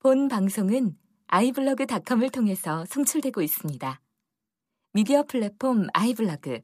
본 0.00 0.28
방송은 0.28 0.96
아이블로그닷컴을 1.26 2.30
통해서 2.30 2.84
송출되고 2.84 3.42
있습니다. 3.42 4.00
미디어 4.92 5.24
플랫폼 5.24 5.88
아이블로그 5.92 6.60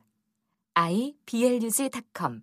iblog.com 0.75 2.43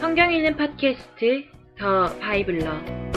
성경 0.00 0.32
읽는 0.32 0.56
팟캐스트 0.56 1.44
더 1.78 2.18
바이블러 2.18 3.07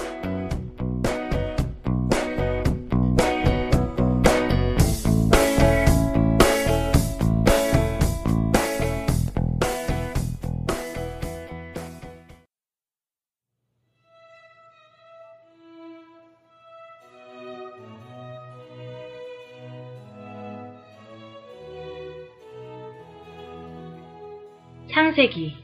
창세기. 25.11 25.57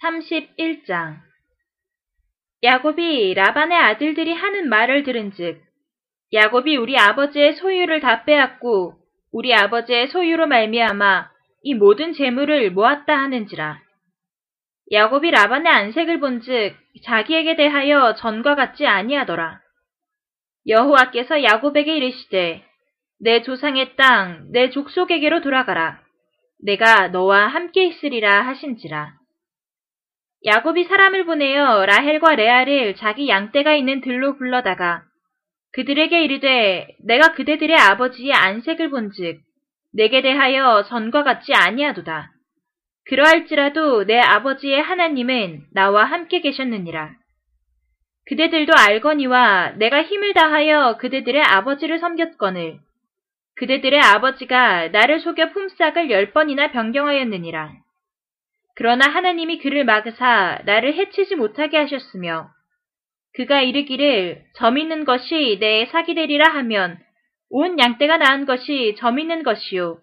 삼십일장. 0.00 1.22
야곱이 2.62 3.34
라반의 3.34 3.78
아들들이 3.78 4.34
하는 4.34 4.68
말을 4.68 5.02
들은즉 5.02 5.62
야곱이 6.32 6.76
우리 6.76 6.98
아버지의 6.98 7.54
소유를 7.54 8.00
다 8.00 8.24
빼앗고 8.24 8.98
우리 9.32 9.54
아버지의 9.54 10.08
소유로 10.08 10.46
말미암아 10.46 11.30
이 11.62 11.74
모든 11.74 12.12
재물을 12.12 12.70
모았다 12.70 13.16
하는지라 13.16 13.89
야곱이 14.92 15.30
라반의 15.30 15.72
안색을 15.72 16.18
본즉 16.18 16.74
자기에게 17.04 17.54
대하여 17.56 18.14
전과 18.16 18.56
같지 18.56 18.86
아니하더라. 18.86 19.60
여호와께서 20.66 21.44
야곱에게 21.44 21.96
이르시되 21.96 22.64
내 23.20 23.42
조상의 23.42 23.96
땅 23.96 24.48
내 24.50 24.70
족속에게로 24.70 25.42
돌아가라. 25.42 26.00
내가 26.64 27.08
너와 27.08 27.46
함께 27.46 27.86
있으리라 27.86 28.46
하신지라. 28.46 29.14
야곱이 30.44 30.84
사람을 30.84 31.24
보내어 31.24 31.86
라헬과 31.86 32.34
레아를 32.34 32.96
자기 32.96 33.28
양떼가 33.28 33.74
있는 33.74 34.00
들로 34.00 34.36
불러다가 34.36 35.04
그들에게 35.72 36.24
이르되 36.24 36.88
내가 37.04 37.34
그대들의 37.34 37.76
아버지의 37.76 38.32
안색을 38.32 38.90
본즉 38.90 39.40
내게 39.92 40.20
대하여 40.22 40.82
전과 40.84 41.22
같지 41.22 41.54
아니하도다. 41.54 42.32
그러할지라도 43.06 44.04
내 44.04 44.18
아버지의 44.18 44.80
하나님은 44.80 45.64
나와 45.72 46.04
함께 46.04 46.40
계셨느니라. 46.40 47.14
그대들도 48.26 48.72
알거니와 48.76 49.72
내가 49.76 50.02
힘을 50.02 50.34
다하여 50.34 50.98
그대들의 50.98 51.42
아버지를 51.42 51.98
섬겼거늘 51.98 52.78
그대들의 53.56 54.00
아버지가 54.00 54.88
나를 54.88 55.20
속여 55.20 55.50
품삯을 55.50 56.10
열 56.10 56.32
번이나 56.32 56.70
변경하였느니라. 56.70 57.72
그러나 58.76 59.10
하나님이 59.10 59.58
그를 59.58 59.84
막으사 59.84 60.60
나를 60.64 60.94
해치지 60.94 61.34
못하게 61.34 61.76
하셨으며 61.76 62.48
그가 63.34 63.60
이르기를 63.60 64.42
점 64.54 64.78
있는 64.78 65.04
것이 65.04 65.58
내 65.60 65.86
사기 65.86 66.14
되리라 66.14 66.54
하면 66.54 66.98
온 67.50 67.78
양떼가 67.78 68.16
낳은 68.16 68.46
것이 68.46 68.94
점 68.96 69.18
있는 69.18 69.42
것이요 69.42 69.98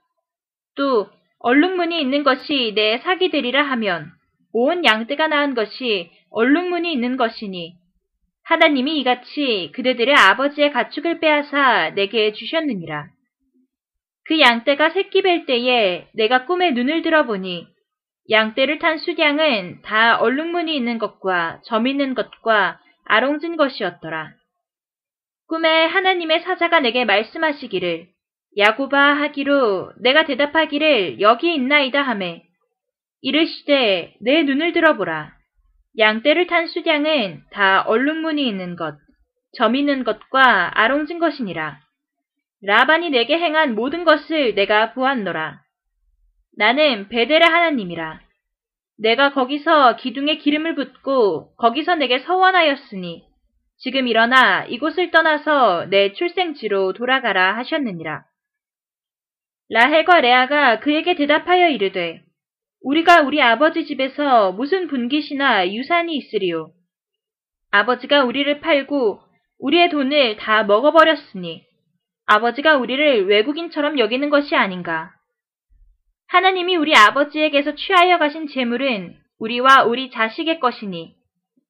또 0.75 1.09
얼룩무늬 1.40 2.02
있는 2.02 2.24
것이 2.24 2.74
내 2.75 2.98
사기 3.00 3.30
되리라 3.30 3.64
하면 3.64 4.12
온 4.53 4.84
양떼가 4.84 5.28
낳은 5.28 5.53
것이 5.53 6.09
얼룩무늬 6.31 6.92
있는 6.92 7.18
것이니 7.18 7.75
하나님이 8.44 9.00
이같이 9.00 9.72
그대들의 9.75 10.16
아버지의 10.16 10.72
가축을 10.72 11.20
빼앗아 11.20 11.92
내게 11.92 12.31
주셨느니라. 12.31 13.08
그 14.25 14.40
양떼가 14.40 14.90
새끼 14.92 15.22
뵐 15.22 15.46
때에 15.46 16.08
내가 16.14 16.46
꿈에 16.46 16.72
눈을 16.72 17.02
들어보니 17.02 17.68
양떼를 18.30 18.80
탄 18.80 18.98
수량은 18.98 19.81
다 19.84 20.18
얼룩무늬 20.18 20.75
있는 20.75 20.98
것과 20.98 21.62
점 21.66 21.88
있는 21.88 22.14
것과 22.14 22.80
아롱진 23.06 23.56
것이었더라. 23.56 24.34
꿈에 25.48 25.86
하나님의 25.86 26.42
사자가 26.42 26.81
내게 26.81 27.06
말씀하시기를 27.06 28.08
야고바 28.57 28.97
하기로 28.97 29.94
내가 30.00 30.25
대답하기를 30.25 31.22
여기 31.22 31.53
있나이다 31.53 32.01
하매 32.01 32.44
이르시되 33.22 34.16
내 34.22 34.44
눈을 34.44 34.73
들어보라. 34.73 35.34
양떼를 35.97 36.47
탄 36.47 36.68
수량은 36.68 37.41
다 37.51 37.81
얼룩무늬 37.81 38.47
있는 38.47 38.75
것, 38.75 38.95
점 39.53 39.75
있는 39.75 40.03
것과 40.03 40.72
아롱진 40.79 41.19
것이니라. 41.19 41.79
라반이 42.63 43.09
내게 43.09 43.38
행한 43.38 43.75
모든 43.75 44.03
것을 44.03 44.56
내가 44.56 44.94
보았노라. 44.94 45.62
나는 46.57 47.09
베델의 47.09 47.47
하나님이라. 47.47 48.22
내가 49.00 49.34
거기서 49.34 49.97
기둥에 49.97 50.38
기름을 50.38 50.75
붓고 50.75 51.56
거기서 51.57 51.95
내게 51.95 52.19
서원하였으니 52.19 53.24
지금 53.79 54.07
일어나 54.07 54.66
이곳을 54.66 55.12
떠나서 55.12 55.85
내 55.89 56.13
출생지로 56.13 56.94
돌아가라 56.94 57.56
하셨느니라. 57.57 58.24
라헬과 59.69 60.22
레아가 60.22 60.79
그에게 60.79 61.16
대답하여 61.16 61.69
이르되 61.69 62.22
우리가 62.83 63.22
우리 63.22 63.41
아버지 63.41 63.85
집에서 63.85 64.53
무슨 64.53 64.88
분깃이나 64.88 65.73
유산이 65.73 66.16
있으리요. 66.16 66.72
아버지가 67.72 68.23
우리를 68.23 68.61
팔고 68.61 69.19
우리의 69.59 69.89
돈을 69.89 70.38
다 70.38 70.63
먹어버렸으니 70.63 71.63
아버지가 72.27 72.77
우리를 72.77 73.27
외국인처럼 73.27 74.00
여기는 74.00 74.29
것이 74.29 74.56
아닌가. 74.56 75.11
하나님이 76.27 76.75
우리 76.75 76.95
아버지에게서 76.95 77.75
취하여 77.75 78.17
가신 78.17 78.47
재물은 78.47 79.17
우리와 79.39 79.83
우리 79.83 80.09
자식의 80.11 80.59
것이니 80.59 81.16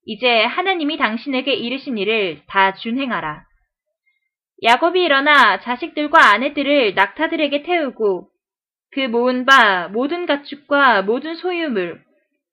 이제 0.06 0.44
하나님이 0.44 0.98
당신에게 0.98 1.54
이르신 1.54 1.98
일을 1.98 2.42
다 2.48 2.74
준행하라. 2.76 3.47
야곱이 4.64 5.04
일어나 5.04 5.60
자식들과 5.60 6.34
아내들을 6.34 6.96
낙타들에게 6.96 7.64
태우고 7.64 8.30
그 8.92 9.02
모은 9.02 9.46
바 9.46 9.88
모든 9.90 10.26
가축과 10.26 11.04
모든 11.04 11.36
소유물 11.36 12.02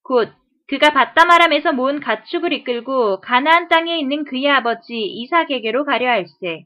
곧 0.02 0.30
그가 0.68 0.90
바다마람에서 0.90 1.72
모은 1.72 2.00
가축을 2.00 2.52
이끌고 2.52 3.20
가나안 3.20 3.68
땅에 3.68 3.98
있는 3.98 4.24
그의 4.24 4.48
아버지 4.48 4.94
이삭에게로 4.94 5.84
가려 5.84 6.10
할세. 6.10 6.64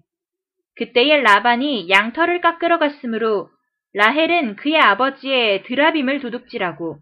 그때에 0.77 1.21
라반이 1.21 1.89
양털을 1.91 2.41
깎으러 2.41 2.79
갔으므로 2.79 3.51
라헬은 3.95 4.57
그의 4.57 4.79
아버지의 4.79 5.65
드라빔을 5.65 6.21
도둑질하고 6.21 6.99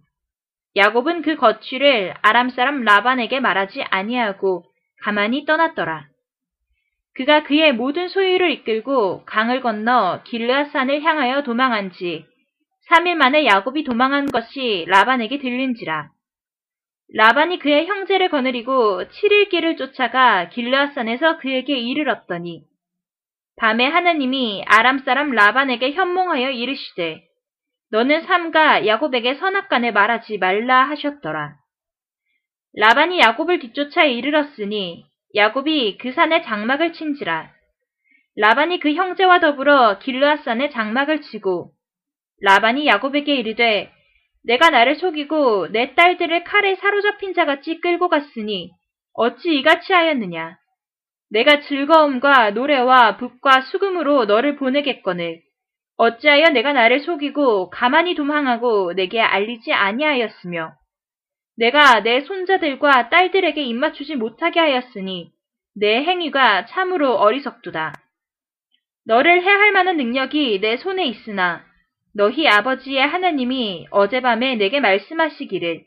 야곱은 0.77 1.23
그 1.23 1.37
거취를 1.37 2.15
아람 2.23 2.51
사람 2.51 2.83
라반에게 2.83 3.41
말하지 3.41 3.83
아니하고 3.83 4.65
가만히 5.03 5.45
떠났더라. 5.45 6.07
그가 7.17 7.45
그의 7.45 7.73
모든 7.73 8.09
소유를 8.09 8.51
이끌고 8.51 9.25
강을 9.25 9.63
건너 9.63 10.23
길르앗산을 10.25 11.03
향하여 11.03 11.43
도망한 11.43 11.93
지 11.93 12.27
3일 12.91 13.15
만에 13.15 13.47
야곱이 13.47 13.85
도망한 13.85 14.27
것이 14.27 14.85
라반에게 14.89 15.39
들린지라. 15.39 16.11
라반이 17.15 17.59
그의 17.59 17.87
형제를 17.87 18.29
거느리고 18.29 19.05
7일 19.05 19.49
길을 19.49 19.77
쫓아가 19.77 20.49
길르앗산에서 20.51 21.39
그에게 21.39 21.79
이르렀더니 21.79 22.65
밤에 23.57 23.87
하나님이 23.87 24.65
아람 24.67 24.99
사람 24.99 25.31
라반에게 25.31 25.93
현몽하여 25.93 26.51
이르시되 26.51 27.23
너는 27.93 28.23
삼가 28.23 28.87
야곱에게 28.87 29.37
선악간에 29.37 29.93
말하지 29.93 30.37
말라 30.39 30.83
하셨더라. 30.91 31.55
라반이 32.75 33.21
야곱을 33.21 33.61
뒤쫓아 33.61 34.05
이르렀으니 34.05 35.07
야곱이 35.37 35.99
그 35.99 36.13
산에 36.13 36.41
장막을 36.41 36.95
친지라. 36.95 37.51
라반이 38.37 38.81
그 38.81 38.95
형제와 38.95 39.41
더불어 39.41 39.99
길르앗산에 39.99 40.71
장막을 40.71 41.21
치고 41.21 41.73
라반이 42.41 42.87
야곱에게 42.87 43.35
이르되 43.35 43.93
내가 44.45 44.71
나를 44.71 44.97
속이고 44.97 45.73
내 45.73 45.95
딸들을 45.95 46.45
칼에 46.45 46.77
사로잡힌 46.77 47.35
자같이 47.35 47.81
끌고 47.81 48.09
갔으니 48.09 48.71
어찌 49.13 49.55
이같이 49.59 49.93
하였느냐. 49.93 50.57
내가 51.31 51.61
즐거움과 51.61 52.53
노래와 52.53 53.19
북과 53.19 53.63
수금으로 53.73 54.25
너를 54.25 54.57
보내겠거늘 54.57 55.43
어찌하여 55.99 56.51
내가 56.51 56.73
나를 56.73 57.01
속이고 57.01 57.69
가만히 57.69 58.15
도망하고 58.15 58.95
내게 58.95 59.21
알리지 59.21 59.73
아니하였으며 59.73 60.73
내가 61.57 62.01
내 62.01 62.21
손자들과 62.23 63.09
딸들에게 63.09 63.63
입맞추지 63.63 64.17
못하게 64.17 64.61
하였으니 64.61 65.33
내 65.75 66.03
행위가 66.05 66.67
참으로 66.67 67.15
어리석도다. 67.15 67.95
너를 69.07 69.43
해할 69.43 69.73
만한 69.73 69.97
능력이 69.97 70.61
내 70.61 70.77
손에 70.77 71.07
있으나 71.07 71.65
너희 72.15 72.49
아버지의 72.49 73.07
하나님이 73.07 73.87
어젯밤에 73.91 74.57
내게 74.57 74.81
말씀하시기를 74.81 75.85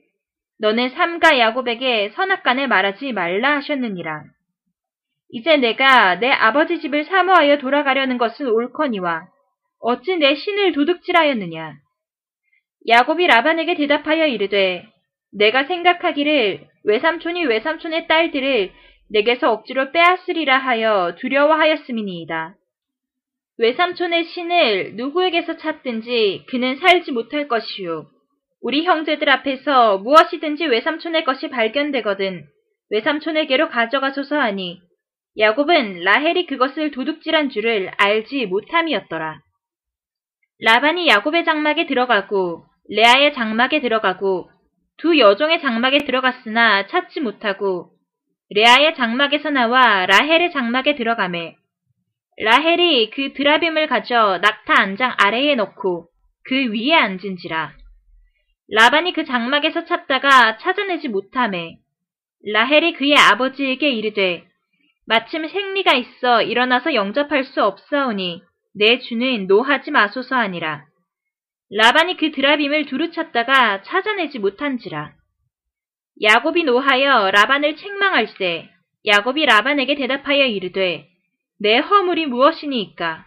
너는 0.60 0.90
삼가 0.90 1.40
야곱에게 1.40 2.12
선악간에 2.16 2.68
말하지 2.68 3.14
말라 3.14 3.58
하셨느니라. 3.58 4.24
이제 5.32 5.58
내가 5.58 6.16
내 6.16 6.30
아버지 6.32 6.80
집을 6.80 7.06
사모하여 7.06 7.60
돌아가려는 7.60 8.18
것은 8.18 8.48
옳거니와 8.48 9.28
어찌 9.82 10.18
내 10.18 10.36
신을 10.36 10.74
도둑질하였느냐. 10.74 11.76
야곱이 12.88 13.28
라반에게 13.28 13.76
대답하여 13.76 14.28
이르되 14.28 14.86
내가 15.32 15.66
생각하기를 15.66 16.68
외삼촌이 16.84 17.46
외삼촌의 17.46 18.08
딸들을 18.08 18.72
내게서 19.12 19.52
억지로 19.52 19.92
빼앗으리라 19.92 20.58
하여 20.58 21.16
두려워하였음이니이다. 21.20 22.56
외삼촌의 23.58 24.26
신을 24.26 24.96
누구에게서 24.96 25.58
찾든지 25.58 26.46
그는 26.48 26.78
살지 26.78 27.12
못할 27.12 27.48
것이요. 27.48 28.08
우리 28.62 28.84
형제들 28.86 29.30
앞에서 29.30 29.98
무엇이든지 30.00 30.66
외삼촌의 30.66 31.24
것이 31.26 31.50
발견되거든 31.50 32.46
외삼촌에게로 32.90 33.70
가져가소서 33.70 34.40
하니 34.40 34.82
야곱은 35.38 36.04
라헬이 36.04 36.46
그것을 36.48 36.92
도둑질한 36.92 37.50
줄을 37.50 37.92
알지 37.98 38.46
못함이었더라. 38.48 39.40
라반이 40.62 41.08
야곱의 41.08 41.46
장막에 41.46 41.86
들어가고 41.86 42.66
레아의 42.90 43.34
장막에 43.34 43.80
들어가고 43.82 44.50
두 45.00 45.18
여종의 45.18 45.62
장막에 45.62 46.00
들어갔으나 46.00 46.88
찾지 46.88 47.22
못하고 47.22 47.92
레아의 48.50 48.96
장막에서 48.96 49.50
나와 49.50 50.06
라헬의 50.06 50.52
장막에 50.52 50.96
들어가매 50.96 51.56
라헬이 52.42 53.10
그 53.12 53.34
드라빔을 53.34 53.88
가져 53.88 54.40
낙타 54.42 54.74
안장 54.78 55.16
아래에 55.18 55.56
넣고 55.56 56.08
그 56.46 56.74
위에 56.74 56.94
앉은지라. 56.94 57.74
라반이 58.72 59.14
그 59.14 59.26
장막에서 59.26 59.86
찾다가 59.86 60.58
찾아내지 60.58 61.08
못하매 61.08 61.78
라헬이 62.54 62.94
그의 62.94 63.16
아버지에게 63.16 63.90
이르되 63.90 64.46
마침 65.06 65.48
생리가 65.48 65.94
있어 65.94 66.42
일어나서 66.42 66.94
영접할 66.94 67.44
수 67.46 67.64
없사오니 67.64 68.42
내 68.76 69.00
주는 69.00 69.48
노하지 69.48 69.92
마소서 69.92 70.36
하니라. 70.36 70.89
라반이 71.72 72.18
그 72.18 72.32
드라빔을 72.32 72.88
두루 72.88 73.12
찾다가 73.12 73.84
찾아내지 73.84 74.40
못한지라. 74.40 75.14
야곱이 76.22 76.64
노하여 76.64 77.30
라반을 77.32 77.76
책망할세 77.76 78.70
야곱이 79.06 79.46
라반에게 79.46 79.96
대답하여 79.96 80.46
이르되 80.46 81.08
내 81.60 81.78
허물이 81.78 82.26
무엇이니이까? 82.26 83.26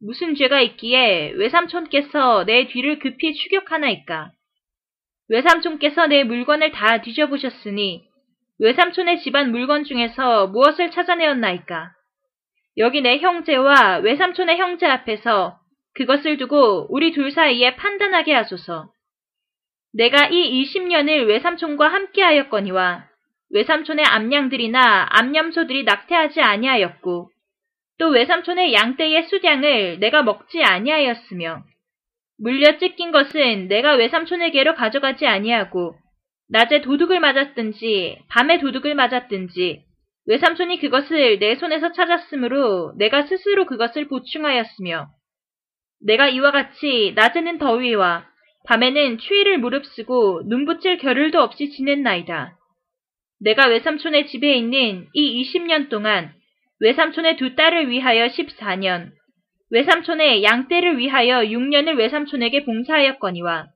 무슨 0.00 0.34
죄가 0.34 0.60
있기에 0.60 1.32
외삼촌께서 1.32 2.44
내 2.44 2.68
뒤를 2.68 3.00
급히 3.00 3.34
추격하나이까? 3.34 4.30
외삼촌께서 5.28 6.06
내 6.06 6.24
물건을 6.24 6.70
다 6.70 7.02
뒤져보셨으니 7.02 8.04
외삼촌의 8.60 9.20
집안 9.20 9.50
물건 9.50 9.84
중에서 9.84 10.46
무엇을 10.46 10.90
찾아내었나이까? 10.92 11.90
여기 12.76 13.00
내 13.00 13.18
형제와 13.18 13.98
외삼촌의 13.98 14.58
형제 14.58 14.86
앞에서 14.86 15.59
그것을 15.94 16.36
두고 16.36 16.86
우리 16.90 17.12
둘 17.12 17.30
사이에 17.30 17.76
판단하게 17.76 18.32
하소서. 18.32 18.90
내가 19.92 20.28
이 20.28 20.64
20년을 20.64 21.26
외삼촌과 21.26 21.88
함께하였거니와 21.88 23.08
외삼촌의 23.50 24.04
암양들이나 24.04 25.08
암염소들이 25.10 25.84
낙태하지 25.84 26.40
아니하였고 26.40 27.30
또 27.98 28.08
외삼촌의 28.08 28.72
양떼의 28.72 29.24
수량을 29.24 29.98
내가 29.98 30.22
먹지 30.22 30.62
아니하였으며 30.62 31.64
물려 32.38 32.78
찢긴 32.78 33.10
것은 33.10 33.68
내가 33.68 33.94
외삼촌에게로 33.94 34.74
가져가지 34.74 35.26
아니하고 35.26 35.96
낮에 36.48 36.80
도둑을 36.80 37.20
맞았든지 37.20 38.20
밤에 38.28 38.58
도둑을 38.58 38.94
맞았든지 38.94 39.84
외삼촌이 40.26 40.78
그것을 40.78 41.38
내 41.40 41.56
손에서 41.56 41.92
찾았으므로 41.92 42.94
내가 42.96 43.26
스스로 43.26 43.66
그것을 43.66 44.08
보충하였으며 44.08 45.08
내가 46.00 46.28
이와 46.28 46.50
같이 46.50 47.12
낮에는 47.14 47.58
더위와 47.58 48.26
밤에는 48.66 49.18
추위를 49.18 49.58
무릅쓰고 49.58 50.42
눈붙일 50.46 50.98
겨를도 50.98 51.40
없이 51.40 51.70
지냈나이다. 51.70 52.56
내가 53.40 53.66
외삼촌의 53.68 54.26
집에 54.28 54.54
있는 54.54 55.08
이 55.12 55.42
20년 55.42 55.88
동안 55.88 56.32
외삼촌의 56.80 57.36
두 57.36 57.54
딸을 57.54 57.90
위하여 57.90 58.26
14년, 58.26 59.10
외삼촌의 59.70 60.42
양떼를 60.42 60.98
위하여 60.98 61.40
6년을 61.40 61.96
외삼촌에게 61.96 62.64
봉사하였거니와 62.64 63.66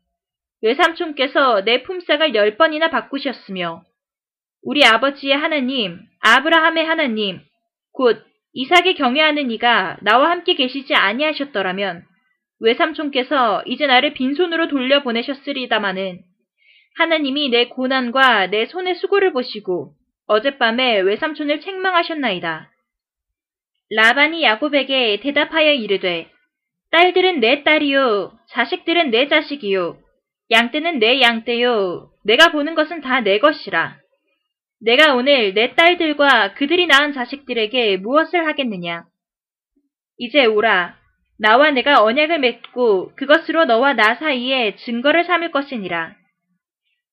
외삼촌께서 0.63 1.65
내 1.65 1.83
품삯을 1.83 2.35
열 2.35 2.57
번이나 2.57 2.89
바꾸셨으며 2.89 3.83
우리 4.63 4.85
아버지의 4.85 5.37
하나님, 5.37 6.01
아브라함의 6.21 6.85
하나님, 6.87 7.41
곧 7.93 8.25
이삭의 8.55 8.95
경외하는 8.95 9.51
이가 9.51 9.99
나와 10.01 10.31
함께 10.31 10.55
계시지 10.55 10.95
아니하셨더라면 10.95 12.05
외삼촌께서 12.65 13.63
이제 13.67 13.87
나를 13.87 14.15
빈손으로 14.15 14.69
돌려보내셨으리다마는 14.69 16.21
하나님이 16.97 17.51
내 17.51 17.69
고난과 17.69 18.47
내 18.47 18.67
손의 18.67 18.95
수고를 18.97 19.33
보시고 19.33 19.93
어젯밤에 20.27 21.01
외삼촌을 21.01 21.61
책망하셨나이다. 21.61 22.71
라반이 23.91 24.43
야곱에게 24.43 25.21
대답하여 25.21 25.73
이르되 25.73 26.31
딸들은 26.91 27.41
내 27.41 27.63
딸이요 27.65 28.33
자식들은 28.49 29.11
내 29.11 29.29
자식이요 29.29 29.99
양떼는 30.51 31.01
내 31.01 31.21
양떼요 31.21 32.11
내가 32.25 32.51
보는 32.53 32.75
것은 32.75 33.03
다 33.03 33.21
내 33.21 33.39
것이라. 33.39 33.99
내가 34.81 35.15
오늘 35.15 35.53
내 35.53 35.75
딸들과 35.75 36.55
그들이 36.55 36.87
낳은 36.87 37.13
자식들에게 37.13 37.99
무엇을 37.99 38.47
하겠느냐? 38.47 39.05
이제 40.19 40.47
오라 40.47 41.04
나와 41.39 41.71
내가 41.71 42.03
언약을 42.03 42.39
맺고 42.39 43.13
그것으로 43.17 43.65
너와 43.65 43.95
나 43.95 44.15
사이에 44.15 44.77
증거를 44.77 45.25
삼을 45.25 45.51
것이니라. 45.51 46.15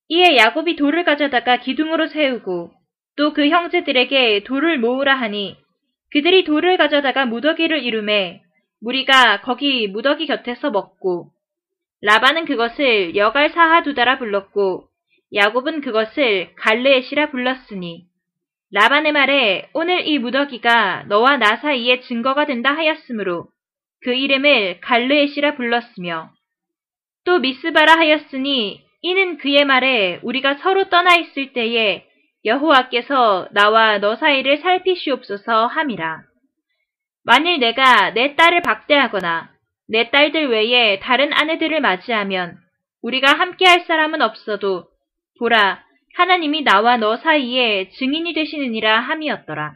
이에 0.10 0.38
야곱이 0.38 0.76
돌을 0.76 1.04
가져다가 1.06 1.58
기둥으로 1.58 2.08
세우고 2.08 2.72
또 3.18 3.34
그 3.34 3.50
형제들에게 3.50 4.44
돌을 4.44 4.80
모으라 4.80 5.16
하니 5.16 5.58
그들이 6.12 6.44
돌을 6.44 6.78
가져다가 6.78 7.26
무더기를 7.26 7.84
이루매 7.84 8.42
무리가 8.82 9.42
거기 9.42 9.88
무더기 9.88 10.28
곁에서 10.28 10.72
먹고 10.72 11.30
라반은 12.02 12.46
그것을 12.46 13.16
여갈 13.16 13.52
사하두다라 13.52 14.18
불렀고 14.18 14.88
야곱은 15.34 15.82
그것을 15.82 16.54
갈레엣이라 16.56 17.32
불렀으니 17.32 18.06
라반의 18.74 19.12
말에 19.12 19.70
오늘 19.74 20.08
이 20.08 20.18
무더기가 20.18 21.06
너와 21.08 21.38
나 21.38 21.58
사이에 21.58 22.02
증거가 22.02 22.46
된다 22.46 22.74
하였으므로 22.74 23.48
그 24.04 24.14
이름을 24.14 24.82
갈레엣이라 24.82 25.56
불렀으며 25.56 26.32
또 27.24 27.40
미스바라 27.40 27.94
하였으니 27.98 28.82
이는 29.02 29.38
그의 29.38 29.66
말에 29.66 30.20
우리가 30.24 30.56
서로 30.56 30.90
떠나 30.90 31.16
있을 31.16 31.54
때에 31.54 32.06
여호와께서 32.46 33.50
나와 33.52 34.00
너 34.00 34.16
사이를 34.16 34.58
살피시옵소서 34.58 35.68
함이라. 35.68 36.24
만일 37.24 37.60
내가 37.60 38.12
내 38.12 38.36
딸을 38.36 38.62
박대하거나 38.64 39.52
내 39.88 40.10
딸들 40.10 40.50
외에 40.50 41.00
다른 41.00 41.32
아내들을 41.34 41.80
맞이하면 41.82 42.58
우리가 43.04 43.34
함께할 43.34 43.82
사람은 43.82 44.22
없어도 44.22 44.88
보라 45.40 45.84
하나님이 46.16 46.64
나와 46.64 46.98
너 46.98 47.18
사이에 47.18 47.90
증인이 47.90 48.34
되시느니라 48.34 49.00
함이었더라. 49.02 49.76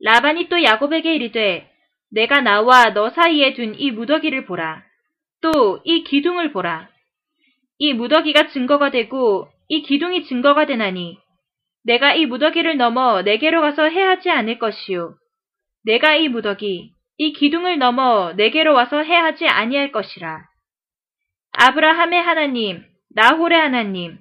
라반이 0.00 0.48
또 0.48 0.62
야곱에게 0.62 1.14
이르되 1.14 1.67
내가 2.10 2.40
나와 2.40 2.92
너 2.94 3.10
사이에 3.10 3.54
둔 3.54 3.74
이 3.78 3.90
무더기를 3.90 4.46
보라. 4.46 4.82
또 5.42 5.80
이 5.84 6.04
기둥을 6.04 6.52
보라. 6.52 6.88
이 7.78 7.92
무더기가 7.94 8.48
증거가 8.48 8.90
되고 8.90 9.48
이 9.68 9.82
기둥이 9.82 10.24
증거가 10.24 10.66
되나니 10.66 11.18
내가 11.84 12.14
이 12.14 12.26
무더기를 12.26 12.76
넘어 12.76 13.22
내게로 13.22 13.60
가서 13.60 13.84
해하지 13.84 14.30
않을 14.30 14.58
것이요. 14.58 15.14
내가 15.84 16.16
이 16.16 16.28
무더기, 16.28 16.92
이 17.18 17.32
기둥을 17.32 17.78
넘어 17.78 18.32
내게로 18.34 18.74
와서 18.74 19.02
해하지 19.02 19.46
아니할 19.46 19.92
것이라. 19.92 20.44
아브라함의 21.52 22.20
하나님, 22.22 22.84
나홀의 23.14 23.58
하나님, 23.58 24.18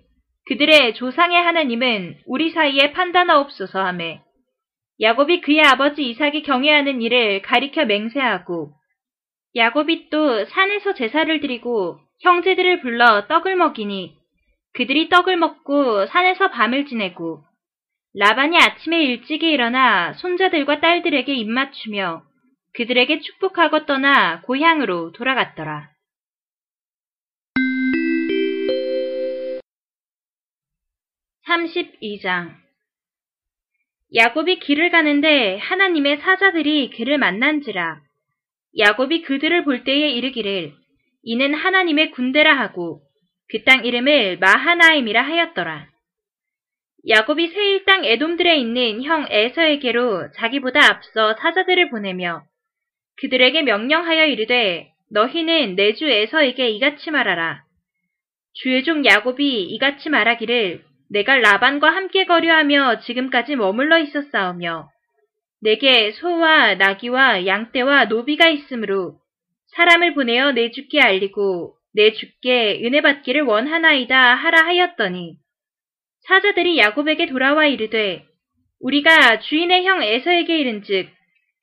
그들의 0.47 0.93
조상의 0.95 1.41
하나님은 1.41 2.19
우리 2.25 2.51
사이에 2.51 2.93
판단하옵소서 2.93 3.83
하매 3.83 4.21
야곱이 4.99 5.41
그의 5.41 5.61
아버지 5.61 6.09
이삭이 6.09 6.41
경외하는 6.43 7.01
일을 7.01 7.41
가리켜 7.43 7.85
맹세하고 7.85 8.73
야곱이 9.55 10.09
또 10.09 10.45
산에서 10.45 10.93
제사를 10.93 11.39
드리고 11.39 11.99
형제들을 12.21 12.81
불러 12.81 13.27
떡을 13.27 13.55
먹이니 13.55 14.17
그들이 14.73 15.09
떡을 15.09 15.37
먹고 15.37 16.07
산에서 16.07 16.49
밤을 16.49 16.85
지내고 16.85 17.43
라반이 18.15 18.57
아침에 18.57 19.03
일찍이 19.03 19.49
일어나 19.49 20.13
손자들과 20.13 20.79
딸들에게 20.79 21.33
입맞추며 21.33 22.23
그들에게 22.73 23.19
축복하고 23.19 23.85
떠나 23.85 24.41
고향으로 24.41 25.11
돌아갔더라. 25.11 25.89
32장 31.47 32.66
야곱이 34.15 34.59
길을 34.59 34.89
가는데 34.89 35.57
하나님의 35.57 36.17
사자들이 36.17 36.91
그를 36.91 37.17
만난지라. 37.17 37.99
야곱이 38.77 39.23
그들을 39.23 39.65
볼 39.65 39.83
때에 39.83 40.09
이르기를 40.11 40.73
이는 41.23 41.53
하나님의 41.53 42.11
군대라 42.11 42.57
하고 42.57 43.01
그 43.49 43.63
땅 43.63 43.83
이름을 43.85 44.37
마하나임이라 44.39 45.21
하였더라. 45.21 45.87
야곱이 47.09 47.49
세일 47.49 47.85
땅 47.85 48.05
에돔들에 48.05 48.55
있는 48.57 49.03
형 49.03 49.25
에서에게로 49.29 50.31
자기보다 50.31 50.79
앞서 50.89 51.35
사자들을 51.35 51.89
보내며 51.89 52.43
그들에게 53.17 53.61
명령하여 53.61 54.25
이르되 54.25 54.91
너희는 55.11 55.75
내 55.75 55.93
주 55.93 56.07
에서에게 56.07 56.69
이같이 56.69 57.11
말하라. 57.11 57.63
주의 58.53 58.83
종 58.83 59.05
야곱이 59.05 59.63
이같이 59.63 60.09
말하기를 60.09 60.83
내가 61.09 61.37
라반과 61.37 61.89
함께 61.89 62.25
거류하며 62.25 62.99
지금까지 62.99 63.55
머물러 63.55 63.99
있었사오며 63.99 64.89
내게 65.61 66.11
소와 66.11 66.75
나귀와 66.75 67.45
양떼와 67.45 68.05
노비가 68.05 68.47
있으므로 68.49 69.17
사람을 69.75 70.13
보내어 70.13 70.51
내 70.51 70.71
주께 70.71 71.01
알리고 71.01 71.75
내 71.93 72.13
주께 72.13 72.81
은혜 72.83 73.01
받기를 73.01 73.41
원하나이다 73.43 74.35
하라 74.35 74.65
하였더니 74.65 75.37
사자들이 76.27 76.77
야곱에게 76.77 77.27
돌아와 77.27 77.65
이르되 77.65 78.25
우리가 78.81 79.39
주인의 79.39 79.85
형 79.85 80.03
에서에게 80.03 80.59
이른즉 80.59 81.09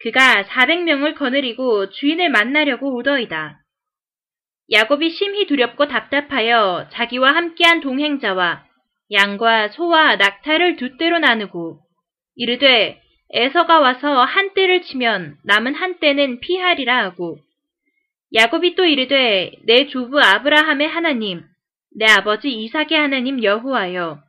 그가 0.01 0.43
400명을 0.43 1.15
거느리고 1.15 1.91
주인을 1.91 2.31
만나려고 2.31 2.95
오더이다. 2.97 3.61
야곱이 4.73 5.11
심히 5.11 5.47
두렵고 5.47 5.87
답답하여 5.87 6.89
자기와 6.91 7.35
함께한 7.35 7.81
동행자와 7.81 8.65
양과 9.12 9.68
소와 9.68 10.16
낙타를 10.16 10.76
두 10.76 10.96
떼로 10.96 11.18
나누고 11.18 11.80
이르되 12.37 13.00
에서가 13.30 13.80
와서 13.80 14.25
한 14.25 14.54
떼를 14.54 14.82
치면 14.82 15.37
남은 15.44 15.75
한 15.75 15.99
떼는 15.99 16.40
피하리라 16.40 17.04
하고 17.04 17.38
야곱이 18.34 18.75
또 18.75 18.84
이르되 18.84 19.52
내 19.66 19.87
조부 19.88 20.20
아브라함의 20.20 20.88
하나님 20.88 21.42
내 21.96 22.06
아버지 22.06 22.50
이삭의 22.50 22.99
하나님 22.99 23.42
여호와여 23.42 24.20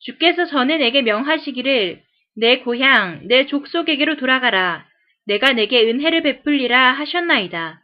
주께서 0.00 0.46
전에 0.46 0.78
내게 0.78 1.02
명하시기를 1.02 2.02
내 2.36 2.58
고향 2.60 3.26
내 3.28 3.46
족속에게로 3.46 4.16
돌아가라 4.16 4.86
내가 5.26 5.52
내게 5.52 5.82
은혜를 5.88 6.22
베풀리라 6.22 6.92
하셨나이다. 6.92 7.80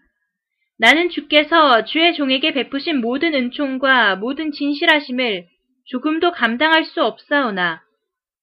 나는 0.79 1.11
주께서 1.11 1.85
주의 1.85 2.15
종에게 2.15 2.53
베푸신 2.53 3.01
모든 3.01 3.35
은총과 3.35 4.17
모든 4.17 4.53
진실하심을 4.53 5.47
조금도 5.87 6.33
감당할 6.33 6.85
수 6.85 7.03
없사오나 7.03 7.83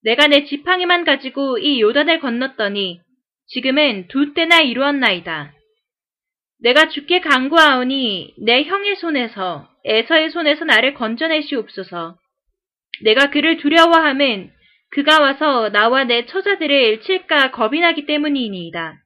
내가 0.02 0.26
내 0.26 0.44
지팡이만 0.44 1.04
가지고 1.04 1.58
이 1.58 1.80
요단을 1.80 2.20
건넜더니 2.20 3.00
지금은 3.48 4.08
두 4.08 4.32
때나 4.34 4.60
이루었나이다. 4.60 5.52
내가 6.62 6.88
주께 6.88 7.20
강구하오니 7.20 8.34
내 8.38 8.64
형의 8.64 8.96
손에서 8.96 9.68
에서의 9.84 10.30
손에서 10.30 10.64
나를 10.64 10.94
건져내시옵소서. 10.94 12.16
내가 13.02 13.30
그를 13.30 13.56
두려워함은 13.56 14.50
그가 14.90 15.20
와서 15.20 15.70
나와 15.70 16.04
내 16.04 16.26
처자들을 16.26 17.00
칠까 17.02 17.50
겁이 17.52 17.80
나기 17.80 18.06
때문이니이다. 18.06 18.98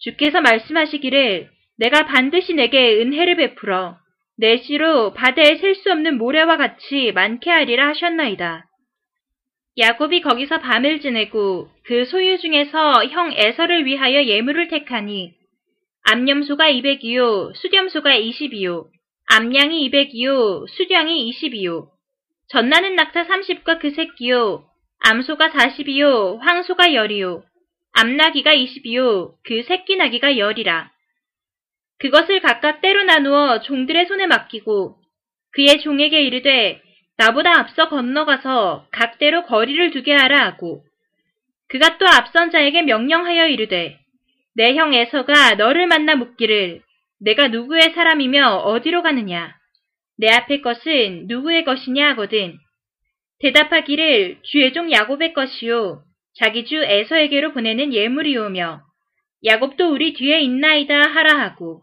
주께서 0.00 0.40
말씀하시기를 0.40 1.48
내가 1.78 2.06
반드시 2.06 2.54
내게 2.54 3.00
은혜를 3.00 3.36
베풀어 3.36 3.98
내 4.40 4.58
씨로 4.58 5.14
바다에 5.14 5.56
셀 5.56 5.74
수 5.74 5.90
없는 5.90 6.16
모래와 6.16 6.56
같이 6.56 7.10
많게 7.12 7.50
하리라 7.50 7.88
하셨나이다. 7.88 8.66
야곱이 9.76 10.20
거기서 10.20 10.60
밤을 10.60 11.00
지내고 11.00 11.68
그 11.84 12.04
소유 12.04 12.38
중에서 12.38 13.04
형 13.06 13.32
에서를 13.32 13.84
위하여 13.84 14.24
예물을 14.24 14.68
택하니 14.68 15.32
암염소가 16.10 16.70
200이요 16.70 17.54
수렴소가 17.54 18.10
20이요 18.10 18.86
암양이 19.26 19.88
200이요 19.90 20.68
수량이 20.68 21.30
20이요 21.30 21.88
전나는 22.48 22.96
낙타 22.96 23.26
30과 23.26 23.80
그 23.80 23.90
새끼요 23.90 24.64
암소가 25.04 25.50
40이요 25.50 26.38
황소가 26.38 26.84
10이요 26.88 27.42
암나기가 27.92 28.54
20이요 28.54 29.34
그 29.44 29.62
새끼 29.62 29.96
나기가 29.96 30.32
10이라 30.32 30.88
그것을 31.98 32.40
각각 32.40 32.80
때로 32.80 33.02
나누어 33.04 33.60
종들의 33.60 34.06
손에 34.06 34.26
맡기고 34.26 34.96
그의 35.52 35.80
종에게 35.80 36.22
이르되 36.22 36.80
나보다 37.16 37.58
앞서 37.58 37.88
건너가서 37.88 38.86
각대로 38.92 39.44
거리를 39.44 39.90
두게 39.90 40.12
하라 40.12 40.46
하고 40.46 40.84
그가 41.68 41.98
또 41.98 42.06
앞선 42.06 42.50
자에게 42.50 42.82
명령하여 42.82 43.48
이르되 43.48 43.98
내 44.58 44.74
형 44.74 44.92
에서가 44.92 45.54
너를 45.54 45.86
만나 45.86 46.16
묻기를 46.16 46.82
내가 47.20 47.46
누구의 47.48 47.92
사람이며 47.94 48.56
어디로 48.56 49.02
가느냐? 49.02 49.54
내 50.18 50.28
앞의 50.30 50.62
것은 50.62 51.26
누구의 51.28 51.64
것이냐? 51.64 52.10
하거든. 52.10 52.58
대답하기를 53.38 54.40
주의 54.42 54.72
종 54.72 54.90
야곱의 54.90 55.32
것이요 55.32 56.02
자기 56.34 56.64
주 56.64 56.76
에서에게로 56.76 57.52
보내는 57.52 57.94
예물이오며 57.94 58.82
야곱도 59.44 59.92
우리 59.92 60.12
뒤에 60.12 60.40
있나이다 60.40 61.02
하라 61.02 61.38
하고 61.38 61.82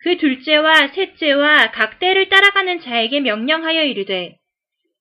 그 0.00 0.16
둘째와 0.16 0.88
셋째와 0.88 1.72
각 1.72 1.98
때를 1.98 2.28
따라가는 2.28 2.80
자에게 2.80 3.20
명령하여 3.20 3.82
이르되 3.84 4.36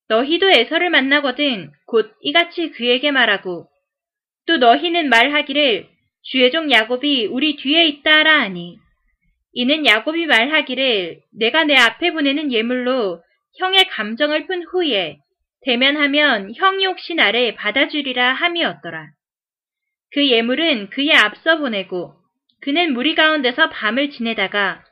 너희도 0.10 0.50
에서를 0.50 0.90
만나거든 0.90 1.72
곧 1.86 2.14
이같이 2.22 2.72
그에게 2.72 3.12
말하고 3.12 3.68
또 4.48 4.58
너희는 4.58 5.10
말하기를 5.10 5.88
주의 6.24 6.52
종 6.52 6.72
야곱이 6.72 7.28
우리 7.28 7.58
뒤에 7.58 7.88
있다 7.88 8.12
하라 8.12 8.42
하니 8.42 8.78
이는 9.54 9.86
야곱이 9.86 10.26
말하기를 10.26 11.20
내가 11.38 11.64
내 11.64 11.76
앞에 11.76 12.12
보내는 12.12 12.52
예물로 12.52 13.22
형의 13.58 13.88
감정을 13.90 14.46
푼 14.46 14.64
후에 14.64 15.18
대면하면 15.62 16.54
형이 16.56 16.86
혹시 16.86 17.16
나를 17.16 17.56
받아주리라 17.56 18.34
함이었더라. 18.34 19.08
그 20.14 20.28
예물은 20.30 20.90
그의 20.90 21.12
앞서 21.14 21.58
보내고 21.58 22.14
그는 22.62 22.94
무리 22.94 23.16
가운데서 23.16 23.70
밤을 23.70 24.12
지내다가 24.12 24.84